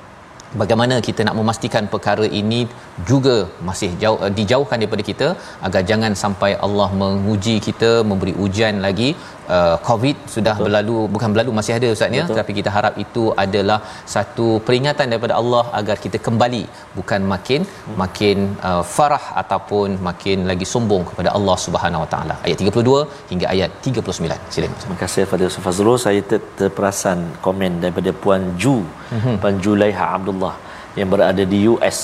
[0.61, 2.61] bagaimana kita nak memastikan perkara ini
[3.09, 3.35] juga
[3.67, 5.27] masih jauh uh, dijauhkan daripada kita
[5.67, 9.09] agar jangan sampai Allah menguji kita memberi ujian lagi
[9.57, 10.65] uh, covid sudah Betul.
[10.65, 12.23] berlalu bukan berlalu masih ada ustaz ya?
[12.41, 13.79] Tapi kita harap itu adalah
[14.15, 16.63] satu peringatan daripada Allah agar kita kembali
[16.97, 17.97] bukan makin hmm.
[18.03, 18.37] makin
[18.69, 22.37] uh, farah ataupun makin lagi sombong kepada Allah Subhanahu Wa Taala.
[22.47, 25.99] Ayat 32 hingga ayat 39 silakan terima kasih Fadil Fazrul.
[26.07, 29.35] Saya ter- terperasan komen daripada puan Ju mm-hmm.
[29.43, 30.55] puan Julaiha Abdullah
[30.99, 31.99] yang berada di US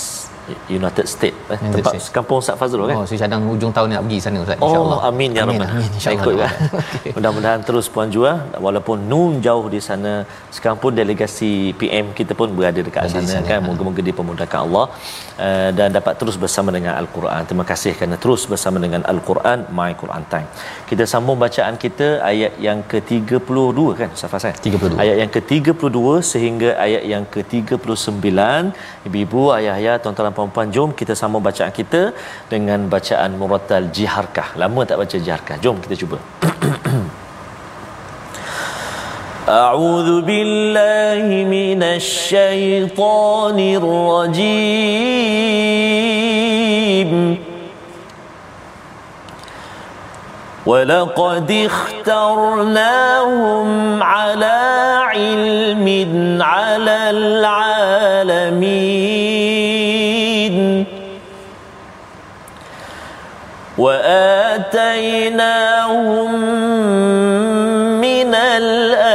[0.78, 2.14] United States eh, United tempat States.
[2.16, 2.96] kampung Ustaz Fazrul kan?
[3.00, 4.98] Oh saya cadang hujung tahun nak pergi sana Ustaz insyaallah.
[5.02, 5.90] Oh, amin ya rabbal alamin.
[5.98, 6.54] Insyaallah kan?
[6.92, 7.12] okay.
[7.16, 8.32] mudah-mudahan terus puan jua
[8.66, 10.12] walaupun nun jauh di sana
[10.56, 13.60] sekarang pun delegasi PM kita pun berada dekat sana, sana kan?
[13.62, 13.66] ha.
[13.68, 14.86] moga-moga dipermudahkan Allah.
[15.46, 17.42] Uh, dan dapat terus bersama dengan al-Quran.
[17.48, 20.48] Terima kasih kerana terus bersama dengan al-Quran my Quran time.
[20.90, 26.00] Kita sambung bacaan kita ayat yang ke-32 kan Ustaz Fazrul 32 ayat yang ke-32
[26.32, 28.30] sehingga ayat yang ke-39
[29.08, 32.01] ibu-ibu ayah-ayah tuan-tuan puan-puan jom kita sama bacaan kita
[32.53, 36.19] dengan bacaan murattal jiharkah lama tak baca jiharkah jom kita cuba
[39.51, 41.25] أعوذ بالله
[41.57, 45.51] من الشيطان الرجيم
[50.65, 53.67] ولقد اخترناهم
[54.03, 54.59] على
[55.11, 55.87] علم
[56.41, 58.71] على العالمين
[63.78, 65.40] وآتيناهم
[68.00, 69.05] من الآيات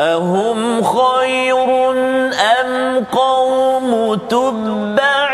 [0.00, 1.90] أهم خير
[2.60, 5.30] أم قوم تبع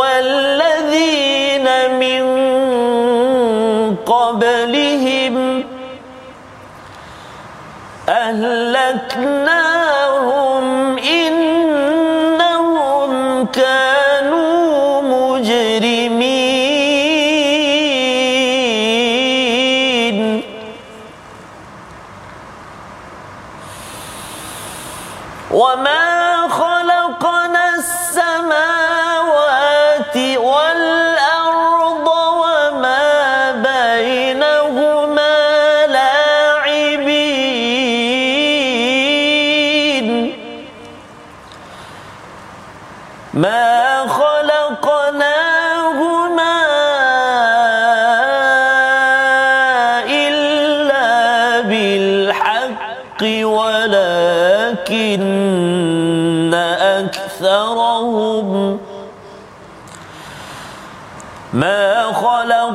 [0.00, 1.66] والذين
[2.00, 2.24] من
[4.06, 5.64] قبلهم
[8.08, 9.59] أهلكناهم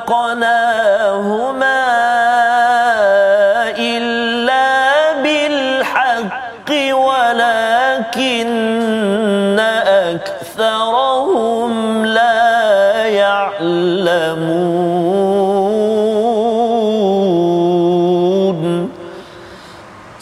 [0.08, 1.86] خلقناهما
[3.78, 4.74] إلا
[5.24, 8.50] بالحق ولكن
[10.13, 14.75] أكثرهم لا يعلمون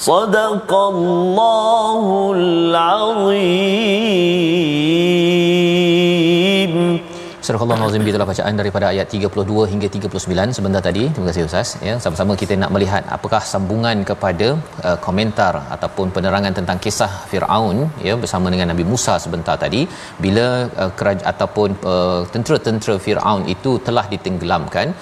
[0.03, 4.23] Sadaqallahul Azim.
[7.45, 11.01] Surah Allah Nazim itulah bacaan daripada ayat 32 hingga 39 sebentar tadi.
[11.15, 11.69] Terima kasih Ustaz.
[11.87, 14.47] Ya, sama-sama kita nak melihat apakah sambungan kepada
[14.87, 17.77] uh, komentar ataupun penerangan tentang kisah Firaun
[18.07, 19.81] ya bersama dengan Nabi Musa sebentar tadi
[20.25, 20.47] bila
[20.83, 24.95] uh, kerajaan ataupun uh, tentera-tentera Firaun itu telah ditenggelamkan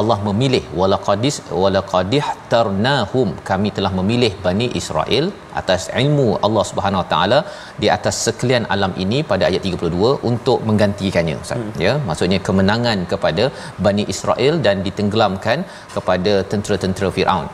[0.00, 5.26] Allah memilih walaqadis walaqadih tarnahum kami telah memilih Bani Israel
[5.60, 7.38] atas ilmu Allah Subhanahu Wa Taala
[7.82, 11.58] di atas sekalian alam ini pada ayat 32 untuk menggantikannya Ustaz.
[11.60, 11.72] Hmm.
[11.86, 13.46] ya maksudnya kemenangan kepada
[13.86, 15.60] Bani Israel dan ditenggelamkan
[15.96, 17.48] kepada tentera-tentera Firaun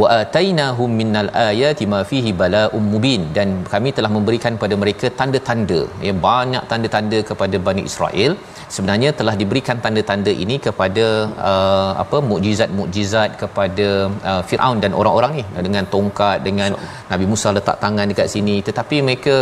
[0.00, 3.22] wa atainahum minnal ayati ma fihi bala'um mubin.
[3.36, 8.32] Dan kami telah memberikan pada mereka tanda-tanda ya banyak tanda-tanda kepada Bani Israel.
[8.76, 11.06] Sebenarnya telah diberikan tanda-tanda ini kepada
[11.50, 13.88] uh, apa mukjizat-mukjizat kepada
[14.30, 15.44] uh, Firaun dan orang-orang ni.
[15.68, 16.80] Dengan tongkat dengan so.
[17.12, 18.56] Nabi Musa letak tangan dekat sini.
[18.68, 19.36] Tetapi mereka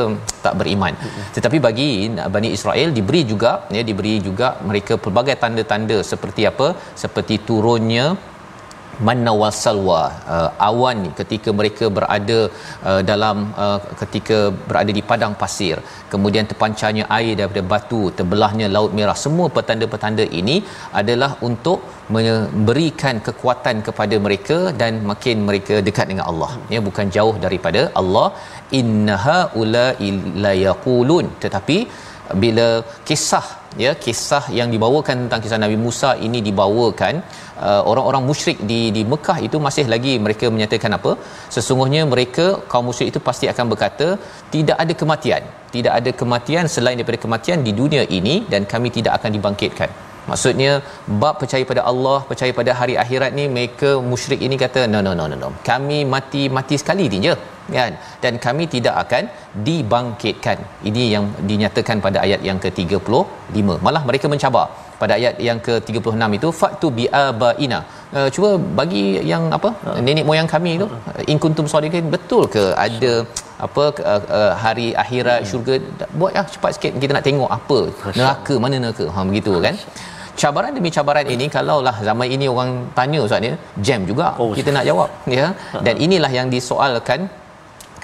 [0.46, 0.94] tak beriman.
[1.36, 1.90] Tetapi bagi
[2.34, 6.68] Bani Israel diberi juga ya diberi juga mereka pelbagai tanda-tanda seperti apa?
[7.02, 8.06] Seperti turunnya
[9.06, 10.00] manna wasalwa
[10.34, 12.38] uh, awan ketika mereka berada
[12.88, 14.38] uh, dalam uh, ketika
[14.68, 15.76] berada di padang pasir.
[16.12, 19.16] Kemudian terpancarnya air daripada batu terbelahnya laut merah.
[19.24, 20.56] Semua petanda-petanda ini
[21.00, 21.80] adalah untuk
[22.16, 26.52] memberikan kekuatan kepada mereka dan makin mereka dekat dengan Allah.
[26.74, 28.28] Ya bukan jauh daripada Allah.
[28.80, 31.28] Innaha ula illa yaqulun.
[31.44, 31.78] Tetapi
[32.42, 32.68] bila
[33.08, 33.46] kisah
[33.84, 37.14] ya kisah yang dibawakan tentang kisah Nabi Musa ini dibawakan
[37.68, 41.12] uh, orang-orang musyrik di di Mekah itu masih lagi mereka menyatakan apa?
[41.56, 44.08] Sesungguhnya mereka kaum musyrik itu pasti akan berkata
[44.54, 45.44] tidak ada kematian.
[45.74, 49.90] Tidak ada kematian selain daripada kematian di dunia ini dan kami tidak akan dibangkitkan
[50.30, 50.72] Maksudnya
[51.22, 55.14] bab percaya pada Allah, percaya pada hari akhirat ni mereka musyrik ini kata no no
[55.18, 55.48] no no no.
[55.70, 57.34] Kami mati mati sekali ni je
[57.76, 57.92] kan
[58.22, 59.24] dan kami tidak akan
[59.66, 60.58] dibangkitkan.
[60.88, 63.68] Ini yang dinyatakan pada ayat yang ke-35.
[63.86, 64.66] Malah mereka mencabar
[65.02, 67.80] pada ayat yang ke-36 itu fatu bi abaina.
[68.16, 68.50] Uh, cuba
[68.80, 69.98] bagi yang apa uh.
[70.06, 71.30] nenek moyang kami itu uh.
[71.32, 73.12] in kuntum sadiqin betul ke ada
[73.66, 75.48] apa uh, uh, hari akhirat hmm.
[75.50, 75.74] syurga
[76.20, 77.78] buatlah cepat sikit kita nak tengok apa
[78.18, 79.76] neraka mana neraka ha begitu kan
[80.40, 83.52] cabaran demi cabaran ini kalaulah zaman ini orang tanya ustaz ni
[83.86, 84.26] jam juga.
[84.42, 85.08] Oh, kita nak jawab
[85.38, 85.46] ya.
[85.86, 87.22] Dan inilah yang disoalkan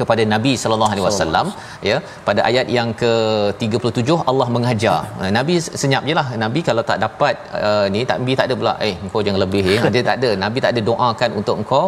[0.01, 1.47] kepada Nabi sallallahu alaihi wasallam
[1.91, 1.97] ya.
[2.27, 4.99] Pada ayat yang ke-37 Allah mengajar.
[5.39, 7.35] Nabi senyap jelah Nabi kalau tak dapat
[7.69, 9.81] uh, ni tak Nabi tak ada pula eh engkau jangan lebih ya.
[9.97, 10.31] Dia tak ada.
[10.45, 11.85] Nabi tak ada doakan untuk engkau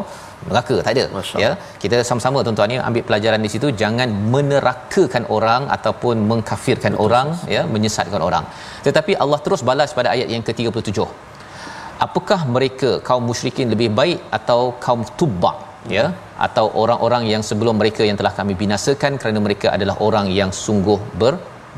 [0.49, 1.05] neraka tak ada.
[1.45, 1.51] Ya?
[1.83, 3.69] Kita sama-sama tuan-tuan ya ambil pelajaran di situ.
[3.83, 7.05] Jangan menerakakan orang ataupun mengkafirkan Betul.
[7.07, 8.47] orang ya menyesatkan orang.
[8.87, 11.01] Tetapi Allah terus balas pada ayat yang ke-37
[12.07, 15.53] apakah mereka kaum musyrikin lebih baik atau kaum tubba
[15.97, 16.07] ya?
[16.47, 20.99] Atau orang-orang yang sebelum mereka yang telah kami binasakan kerana mereka adalah orang yang sungguh
[21.23, 21.35] ber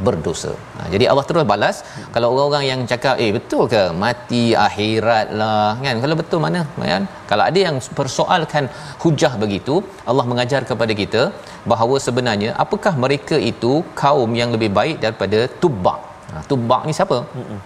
[0.06, 0.52] berdosa.
[0.76, 2.10] Ha, jadi Allah terus balas hmm.
[2.14, 6.60] kalau orang-orang yang cakap eh betul ke mati akhirat lah kan kalau betul mana
[6.92, 8.66] kan kalau ada yang persoalkan
[9.04, 9.74] hujah begitu
[10.10, 11.24] Allah mengajar kepada kita
[11.72, 13.72] bahawa sebenarnya apakah mereka itu
[14.02, 16.00] kaum yang lebih baik daripada Tubak.
[16.32, 17.20] Ha, Tubak ni siapa?
[17.36, 17.60] Hmm.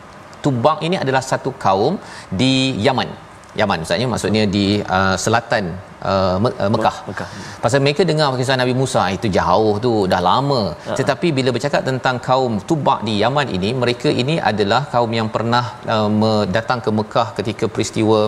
[0.45, 1.95] Tubak ini adalah satu kaum
[2.41, 2.53] di
[2.87, 3.26] Yaman.
[3.61, 4.65] Yaman maksudnya maksudnya di
[4.97, 5.65] uh, selatan
[6.11, 6.97] uh, Me- uh, Mekah.
[7.09, 7.29] Mekah.
[7.65, 10.63] Pasal mereka dengar kisah Nabi Musa ah, itu jauh tu dah lama.
[10.73, 10.97] Uh-huh.
[10.99, 15.65] Tetapi bila bercakap tentang kaum Tubak di Yaman ini, mereka ini adalah kaum yang pernah
[15.97, 18.19] uh, datang ke Mekah ketika peristiwa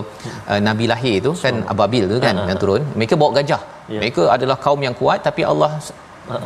[0.51, 2.49] uh, Nabi lahir tu kan so, Ababil tu kan uh-huh.
[2.51, 2.83] yang turun.
[2.99, 3.61] Mereka bawa gajah.
[3.93, 4.01] Yeah.
[4.03, 5.71] Mereka adalah kaum yang kuat tapi Allah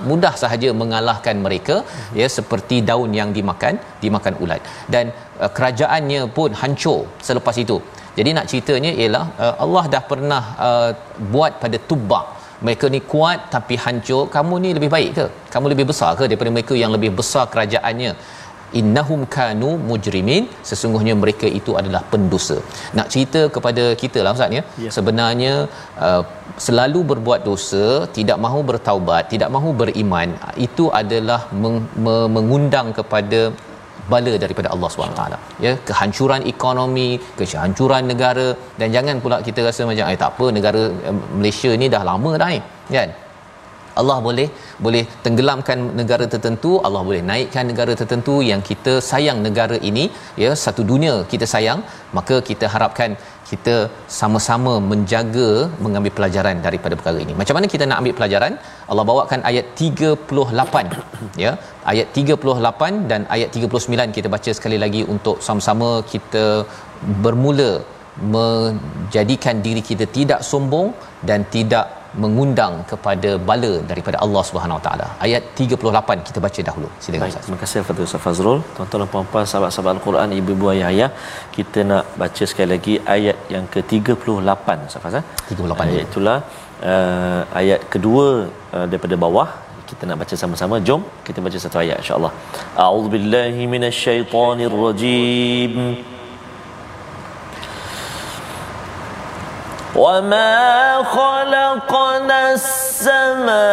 [0.10, 1.76] mudah sahaja mengalahkan mereka
[2.20, 4.62] ya seperti daun yang dimakan dimakan ulat
[4.94, 5.06] dan
[5.44, 7.78] uh, kerajaannya pun hancur selepas itu
[8.18, 10.90] jadi nak ceritanya ialah uh, Allah dah pernah uh,
[11.34, 12.26] buat pada Tubak
[12.66, 14.22] mereka ni kuat tapi hancur.
[14.36, 15.26] Kamu ni lebih baik ke?
[15.54, 18.12] Kamu lebih besar ke daripada mereka yang lebih besar kerajaannya?
[18.80, 20.46] Innahum kanu mujrimin.
[20.70, 22.58] Sesungguhnya mereka itu adalah pendosa.
[22.98, 24.64] Nak cerita kepada kita lah ustaz ya?
[24.84, 24.94] Yeah.
[24.98, 25.54] sebenarnya
[26.06, 26.24] uh,
[26.66, 27.84] selalu berbuat dosa
[28.18, 30.30] tidak mahu bertaubat tidak mahu beriman
[30.68, 31.88] itu adalah meng-
[32.36, 33.40] mengundang kepada
[34.12, 35.24] bala daripada Allah SWT
[35.66, 38.48] ya kehancuran ekonomi kehancuran negara
[38.80, 42.32] dan jangan pula kita rasa macam eh tak apa negara eh, Malaysia ni dah lama
[42.42, 42.62] dah ni
[42.98, 43.12] kan?
[44.02, 44.48] Allah boleh
[44.86, 50.06] boleh tenggelamkan negara tertentu Allah boleh naikkan negara tertentu yang kita sayang negara ini.
[50.44, 51.82] Ya satu dunia kita sayang
[52.18, 53.12] maka kita harapkan
[53.54, 53.76] kita
[54.20, 55.50] sama-sama menjaga
[55.86, 57.34] mengambil pelajaran daripada perkara ini.
[57.42, 58.54] Macam mana kita nak ambil pelajaran?
[58.92, 60.94] Allah bawakan ayat 38
[61.46, 61.52] ya.
[61.94, 66.46] Ayat 38 dan ayat 39 kita baca sekali lagi untuk sama-sama kita
[67.26, 67.72] bermula
[68.36, 70.90] menjadikan diri kita tidak sombong
[71.30, 71.86] dan tidak
[72.24, 75.08] mengundang kepada bala daripada Allah Subhanahu Wa Taala.
[75.26, 76.90] Ayat 38 kita baca dahulu.
[77.06, 78.60] Silakan Baik, terima kasih kepada Ustaz Fazrul.
[78.76, 81.10] Tuan-tuan dan puan-puan sahabat-sahabat Al-Quran, ibu-ibu ayah-ayah,
[81.58, 85.26] kita nak baca sekali lagi ayat yang ke-38 Ustaz Fazrul.
[85.50, 86.38] 38 ayat itulah
[86.94, 88.26] uh, ayat kedua
[88.76, 89.48] uh, daripada bawah
[89.90, 92.32] kita nak baca sama-sama jom kita baca satu ayat insya-Allah
[92.84, 95.74] a'udzubillahi minasyaitonirrajim
[99.96, 103.70] وما خلقنا السماوات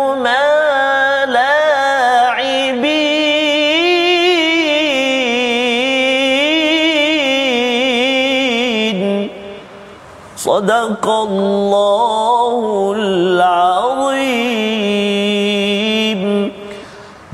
[8.39, 9.30] لاعبين
[10.38, 13.78] صدق الله العظيم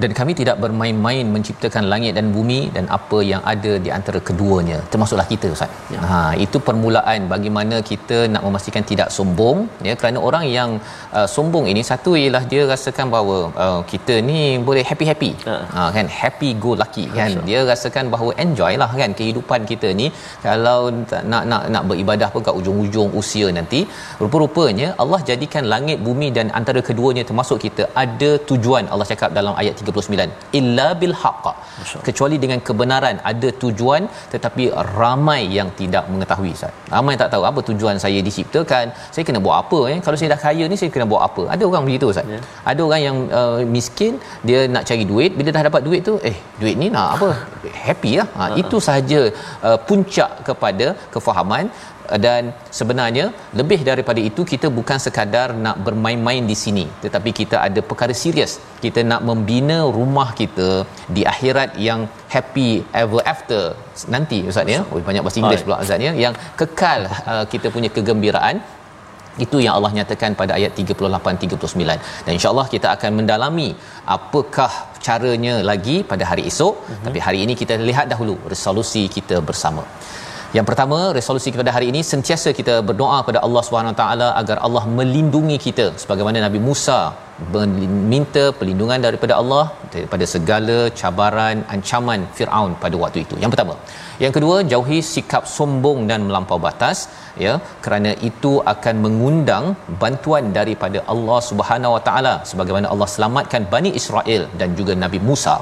[0.05, 4.77] dan kami tidak bermain-main menciptakan langit dan bumi dan apa yang ada di antara keduanya.
[4.93, 5.71] Termasuklah kita ustaz.
[5.93, 5.99] Ya.
[6.09, 9.93] ha itu permulaan bagaimana kita nak memastikan tidak sombong ya.
[9.99, 10.69] Kerana orang yang
[11.17, 14.39] uh, sombong ini satu ialah dia rasakan bahawa uh, kita ni
[14.69, 15.31] boleh happy-happy.
[15.47, 15.55] Ha.
[15.75, 16.07] ha kan?
[16.19, 17.31] Happy go lucky kan?
[17.49, 19.11] dia rasakan bahawa enjoy lah kan?
[19.19, 20.07] Kehidupan kita ni.
[20.45, 20.79] Kalau
[21.31, 23.81] nak nak nak beribadah pun kat ujung-ujung usia nanti
[24.23, 27.83] rupa-rupanya Allah jadikan langit bumi dan antara keduanya termasuk kita.
[28.05, 31.45] Ada tujuan Allah cakap dalam ayat 39 illa bil haqq
[32.07, 34.63] kecuali dengan kebenaran ada tujuan tetapi
[34.99, 36.73] ramai yang tidak mengetahui Ustaz.
[36.93, 38.85] Ramai yang tak tahu apa tujuan saya diciptakan.
[39.15, 39.97] Saya kena buat apa eh?
[40.05, 41.43] Kalau saya dah kaya ni saya kena buat apa?
[41.55, 42.33] Ada orang begitu Ustaz.
[42.33, 42.39] Ya.
[42.71, 44.13] ada orang yang uh, miskin
[44.49, 45.31] dia nak cari duit.
[45.39, 47.29] Bila dah dapat duit tu eh duit ni nak apa?
[47.87, 48.27] Happy lah.
[48.37, 49.21] Ha, itu sahaja
[49.67, 51.65] uh, puncak kepada kefahaman
[52.25, 53.25] dan sebenarnya
[53.59, 56.85] lebih daripada itu kita bukan sekadar nak bermain-main di sini.
[57.03, 58.53] Tetapi kita ada perkara serius.
[58.85, 60.69] Kita nak membina rumah kita
[61.15, 62.01] di akhirat yang
[62.35, 62.69] happy
[63.01, 63.61] ever after.
[64.15, 64.79] Nanti ustaz ya?
[64.91, 66.13] Oh banyak bahasa Inggeris pula ustaz ya?
[66.23, 67.01] Yang kekal
[67.33, 68.57] uh, kita punya kegembiraan.
[69.43, 73.69] Itu yang Allah nyatakan pada ayat 38 39 dan insyaallah kita akan mendalami
[74.17, 74.71] apakah
[75.07, 76.75] caranya lagi pada hari esok.
[76.75, 77.01] Uh-huh.
[77.07, 79.83] tapi hari ini kita lihat dahulu resolusi kita bersama
[80.57, 84.57] yang pertama resolusi pada hari ini sentiasa kita berdoa kepada Allah Subhanahu Wa taala agar
[84.67, 86.99] Allah melindungi kita sebagaimana Nabi Musa
[87.55, 89.63] meminta perlindungan daripada Allah
[89.93, 93.35] daripada segala cabaran ancaman Firaun pada waktu itu.
[93.43, 93.73] Yang pertama.
[94.23, 96.99] Yang kedua, jauhi sikap sombong dan melampau batas
[97.45, 97.53] ya
[97.85, 99.65] kerana itu akan mengundang
[100.03, 105.55] bantuan daripada Allah Subhanahu Wa taala sebagaimana Allah selamatkan Bani Israel dan juga Nabi Musa.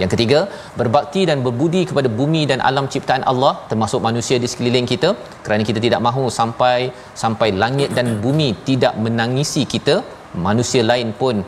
[0.00, 0.40] Yang ketiga,
[0.80, 5.10] berbakti dan berbudi kepada bumi dan alam ciptaan Allah termasuk manusia di sekeliling kita
[5.44, 6.78] kerana kita tidak mahu sampai
[7.24, 9.96] sampai langit dan bumi tidak menangisi kita
[10.34, 11.40] manusia lain pun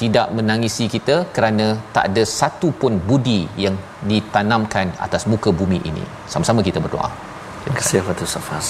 [0.00, 6.04] tidak menangisi kita kerana tak ada satu pun budi yang ditanamkan atas muka bumi ini.
[6.26, 7.08] Sama-sama kita berdoa.
[7.62, 8.66] Terima kasih kepada Safas.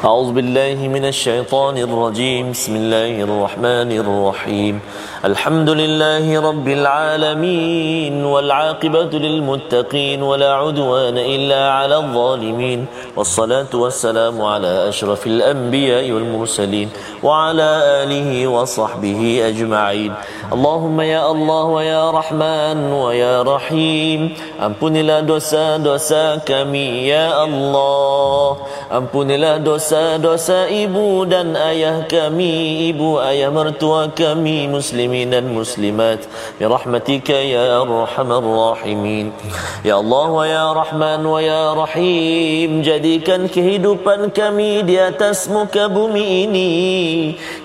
[0.00, 2.56] A'udzu billahi minasyaitonir rajim.
[2.56, 4.80] Bismillahirrahmanirrahim.
[5.20, 12.88] Alhamdulillahi rabbil alamin wal 'aqibatu lil muttaqin wa la 'udwana illa 'alal zalimin.
[13.12, 16.88] Wassalatu wassalamu ala asyrafil anbiya'i wal mursalin
[17.20, 20.16] wa ala alihi wa sahbihi ajma'in.
[20.48, 24.32] Allahumma ya Allah wa ya Rahman wa ya Rahim.
[24.56, 28.64] Ampunilah dosa-dosa kami ya Allah.
[28.88, 29.60] Ampunilah
[29.90, 36.30] dosa-dosa ibu dan ayah kami, ibu ayah mertua kami, muslimin dan muslimat.
[36.62, 38.38] Birahmatika ya arhamar
[38.78, 39.34] rahimin.
[39.82, 46.46] Ya Allah wa ya Rahman wa ya Rahim, jadikan kehidupan kami di atas muka bumi
[46.46, 46.70] ini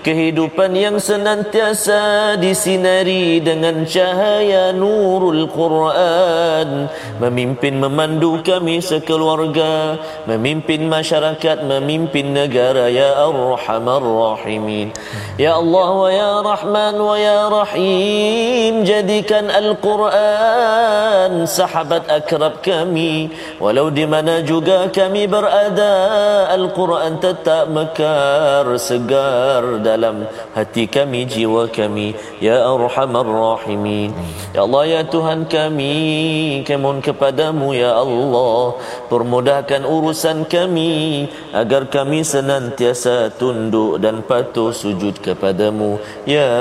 [0.06, 6.86] kehidupan yang senantiasa disinari dengan cahaya nurul Quran,
[7.18, 9.98] memimpin memandu kami sekeluarga,
[10.30, 14.94] memimpin masyarakat, memimpin negara ya arhamar rahimin.
[15.36, 24.06] Ya Allah wa ya Rahman wa ya Rahim, jadikan Al-Quran sahabat akrab kami, walau di
[24.06, 25.92] mana juga kami berada,
[26.54, 34.14] Al-Quran tetap mekar segar dalam hati kami, jiwa kami, ya arhamar rahimin.
[34.54, 35.96] Ya Allah ya Tuhan kami,
[36.62, 38.78] kemohon kepadamu ya Allah,
[39.10, 45.98] permudahkan urusan kami agar kami senantiasa tunduk dan patuh sujud kepadamu.
[46.28, 46.52] Ya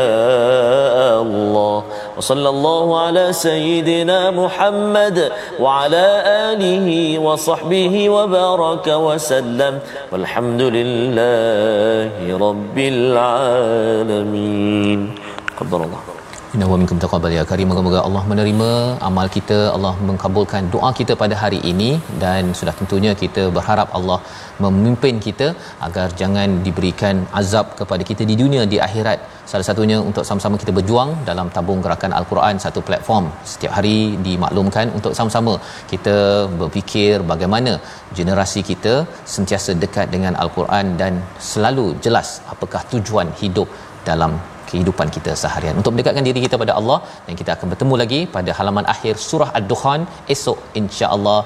[1.19, 1.83] Allah.
[2.15, 6.23] Wa sallallahu ala sayyidina Muhammad wa ala
[6.55, 9.83] alihi wa sahbihi wa baraka wa sallam.
[10.09, 15.11] Walhamdulillahi rabbil alamin.
[15.59, 16.14] Qadarallah
[16.55, 17.67] Inna wa minkum taqabbal ya karim.
[17.71, 18.69] Moga-moga Allah menerima
[19.07, 21.89] amal kita, Allah mengkabulkan doa kita pada hari ini
[22.21, 24.17] dan sudah tentunya kita berharap Allah
[24.63, 25.47] memimpin kita
[25.87, 29.19] agar jangan diberikan azab kepada kita di dunia di akhirat.
[29.51, 33.97] Salah satunya untuk sama-sama kita berjuang dalam tabung gerakan Al-Quran satu platform setiap hari
[34.27, 35.53] dimaklumkan untuk sama-sama
[35.91, 36.17] kita
[36.61, 37.73] berfikir bagaimana
[38.19, 38.95] generasi kita
[39.35, 41.15] sentiasa dekat dengan Al-Quran dan
[41.51, 43.69] selalu jelas apakah tujuan hidup
[44.09, 44.33] dalam
[44.69, 45.75] kehidupan kita seharian.
[45.81, 49.49] Untuk mendekatkan diri kita pada Allah dan kita akan bertemu lagi pada halaman akhir surah
[49.59, 50.01] Ad-Dukhan
[50.35, 51.39] esok insya-Allah.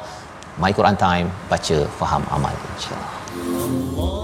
[0.64, 4.19] My Quran Time baca faham amal insya-Allah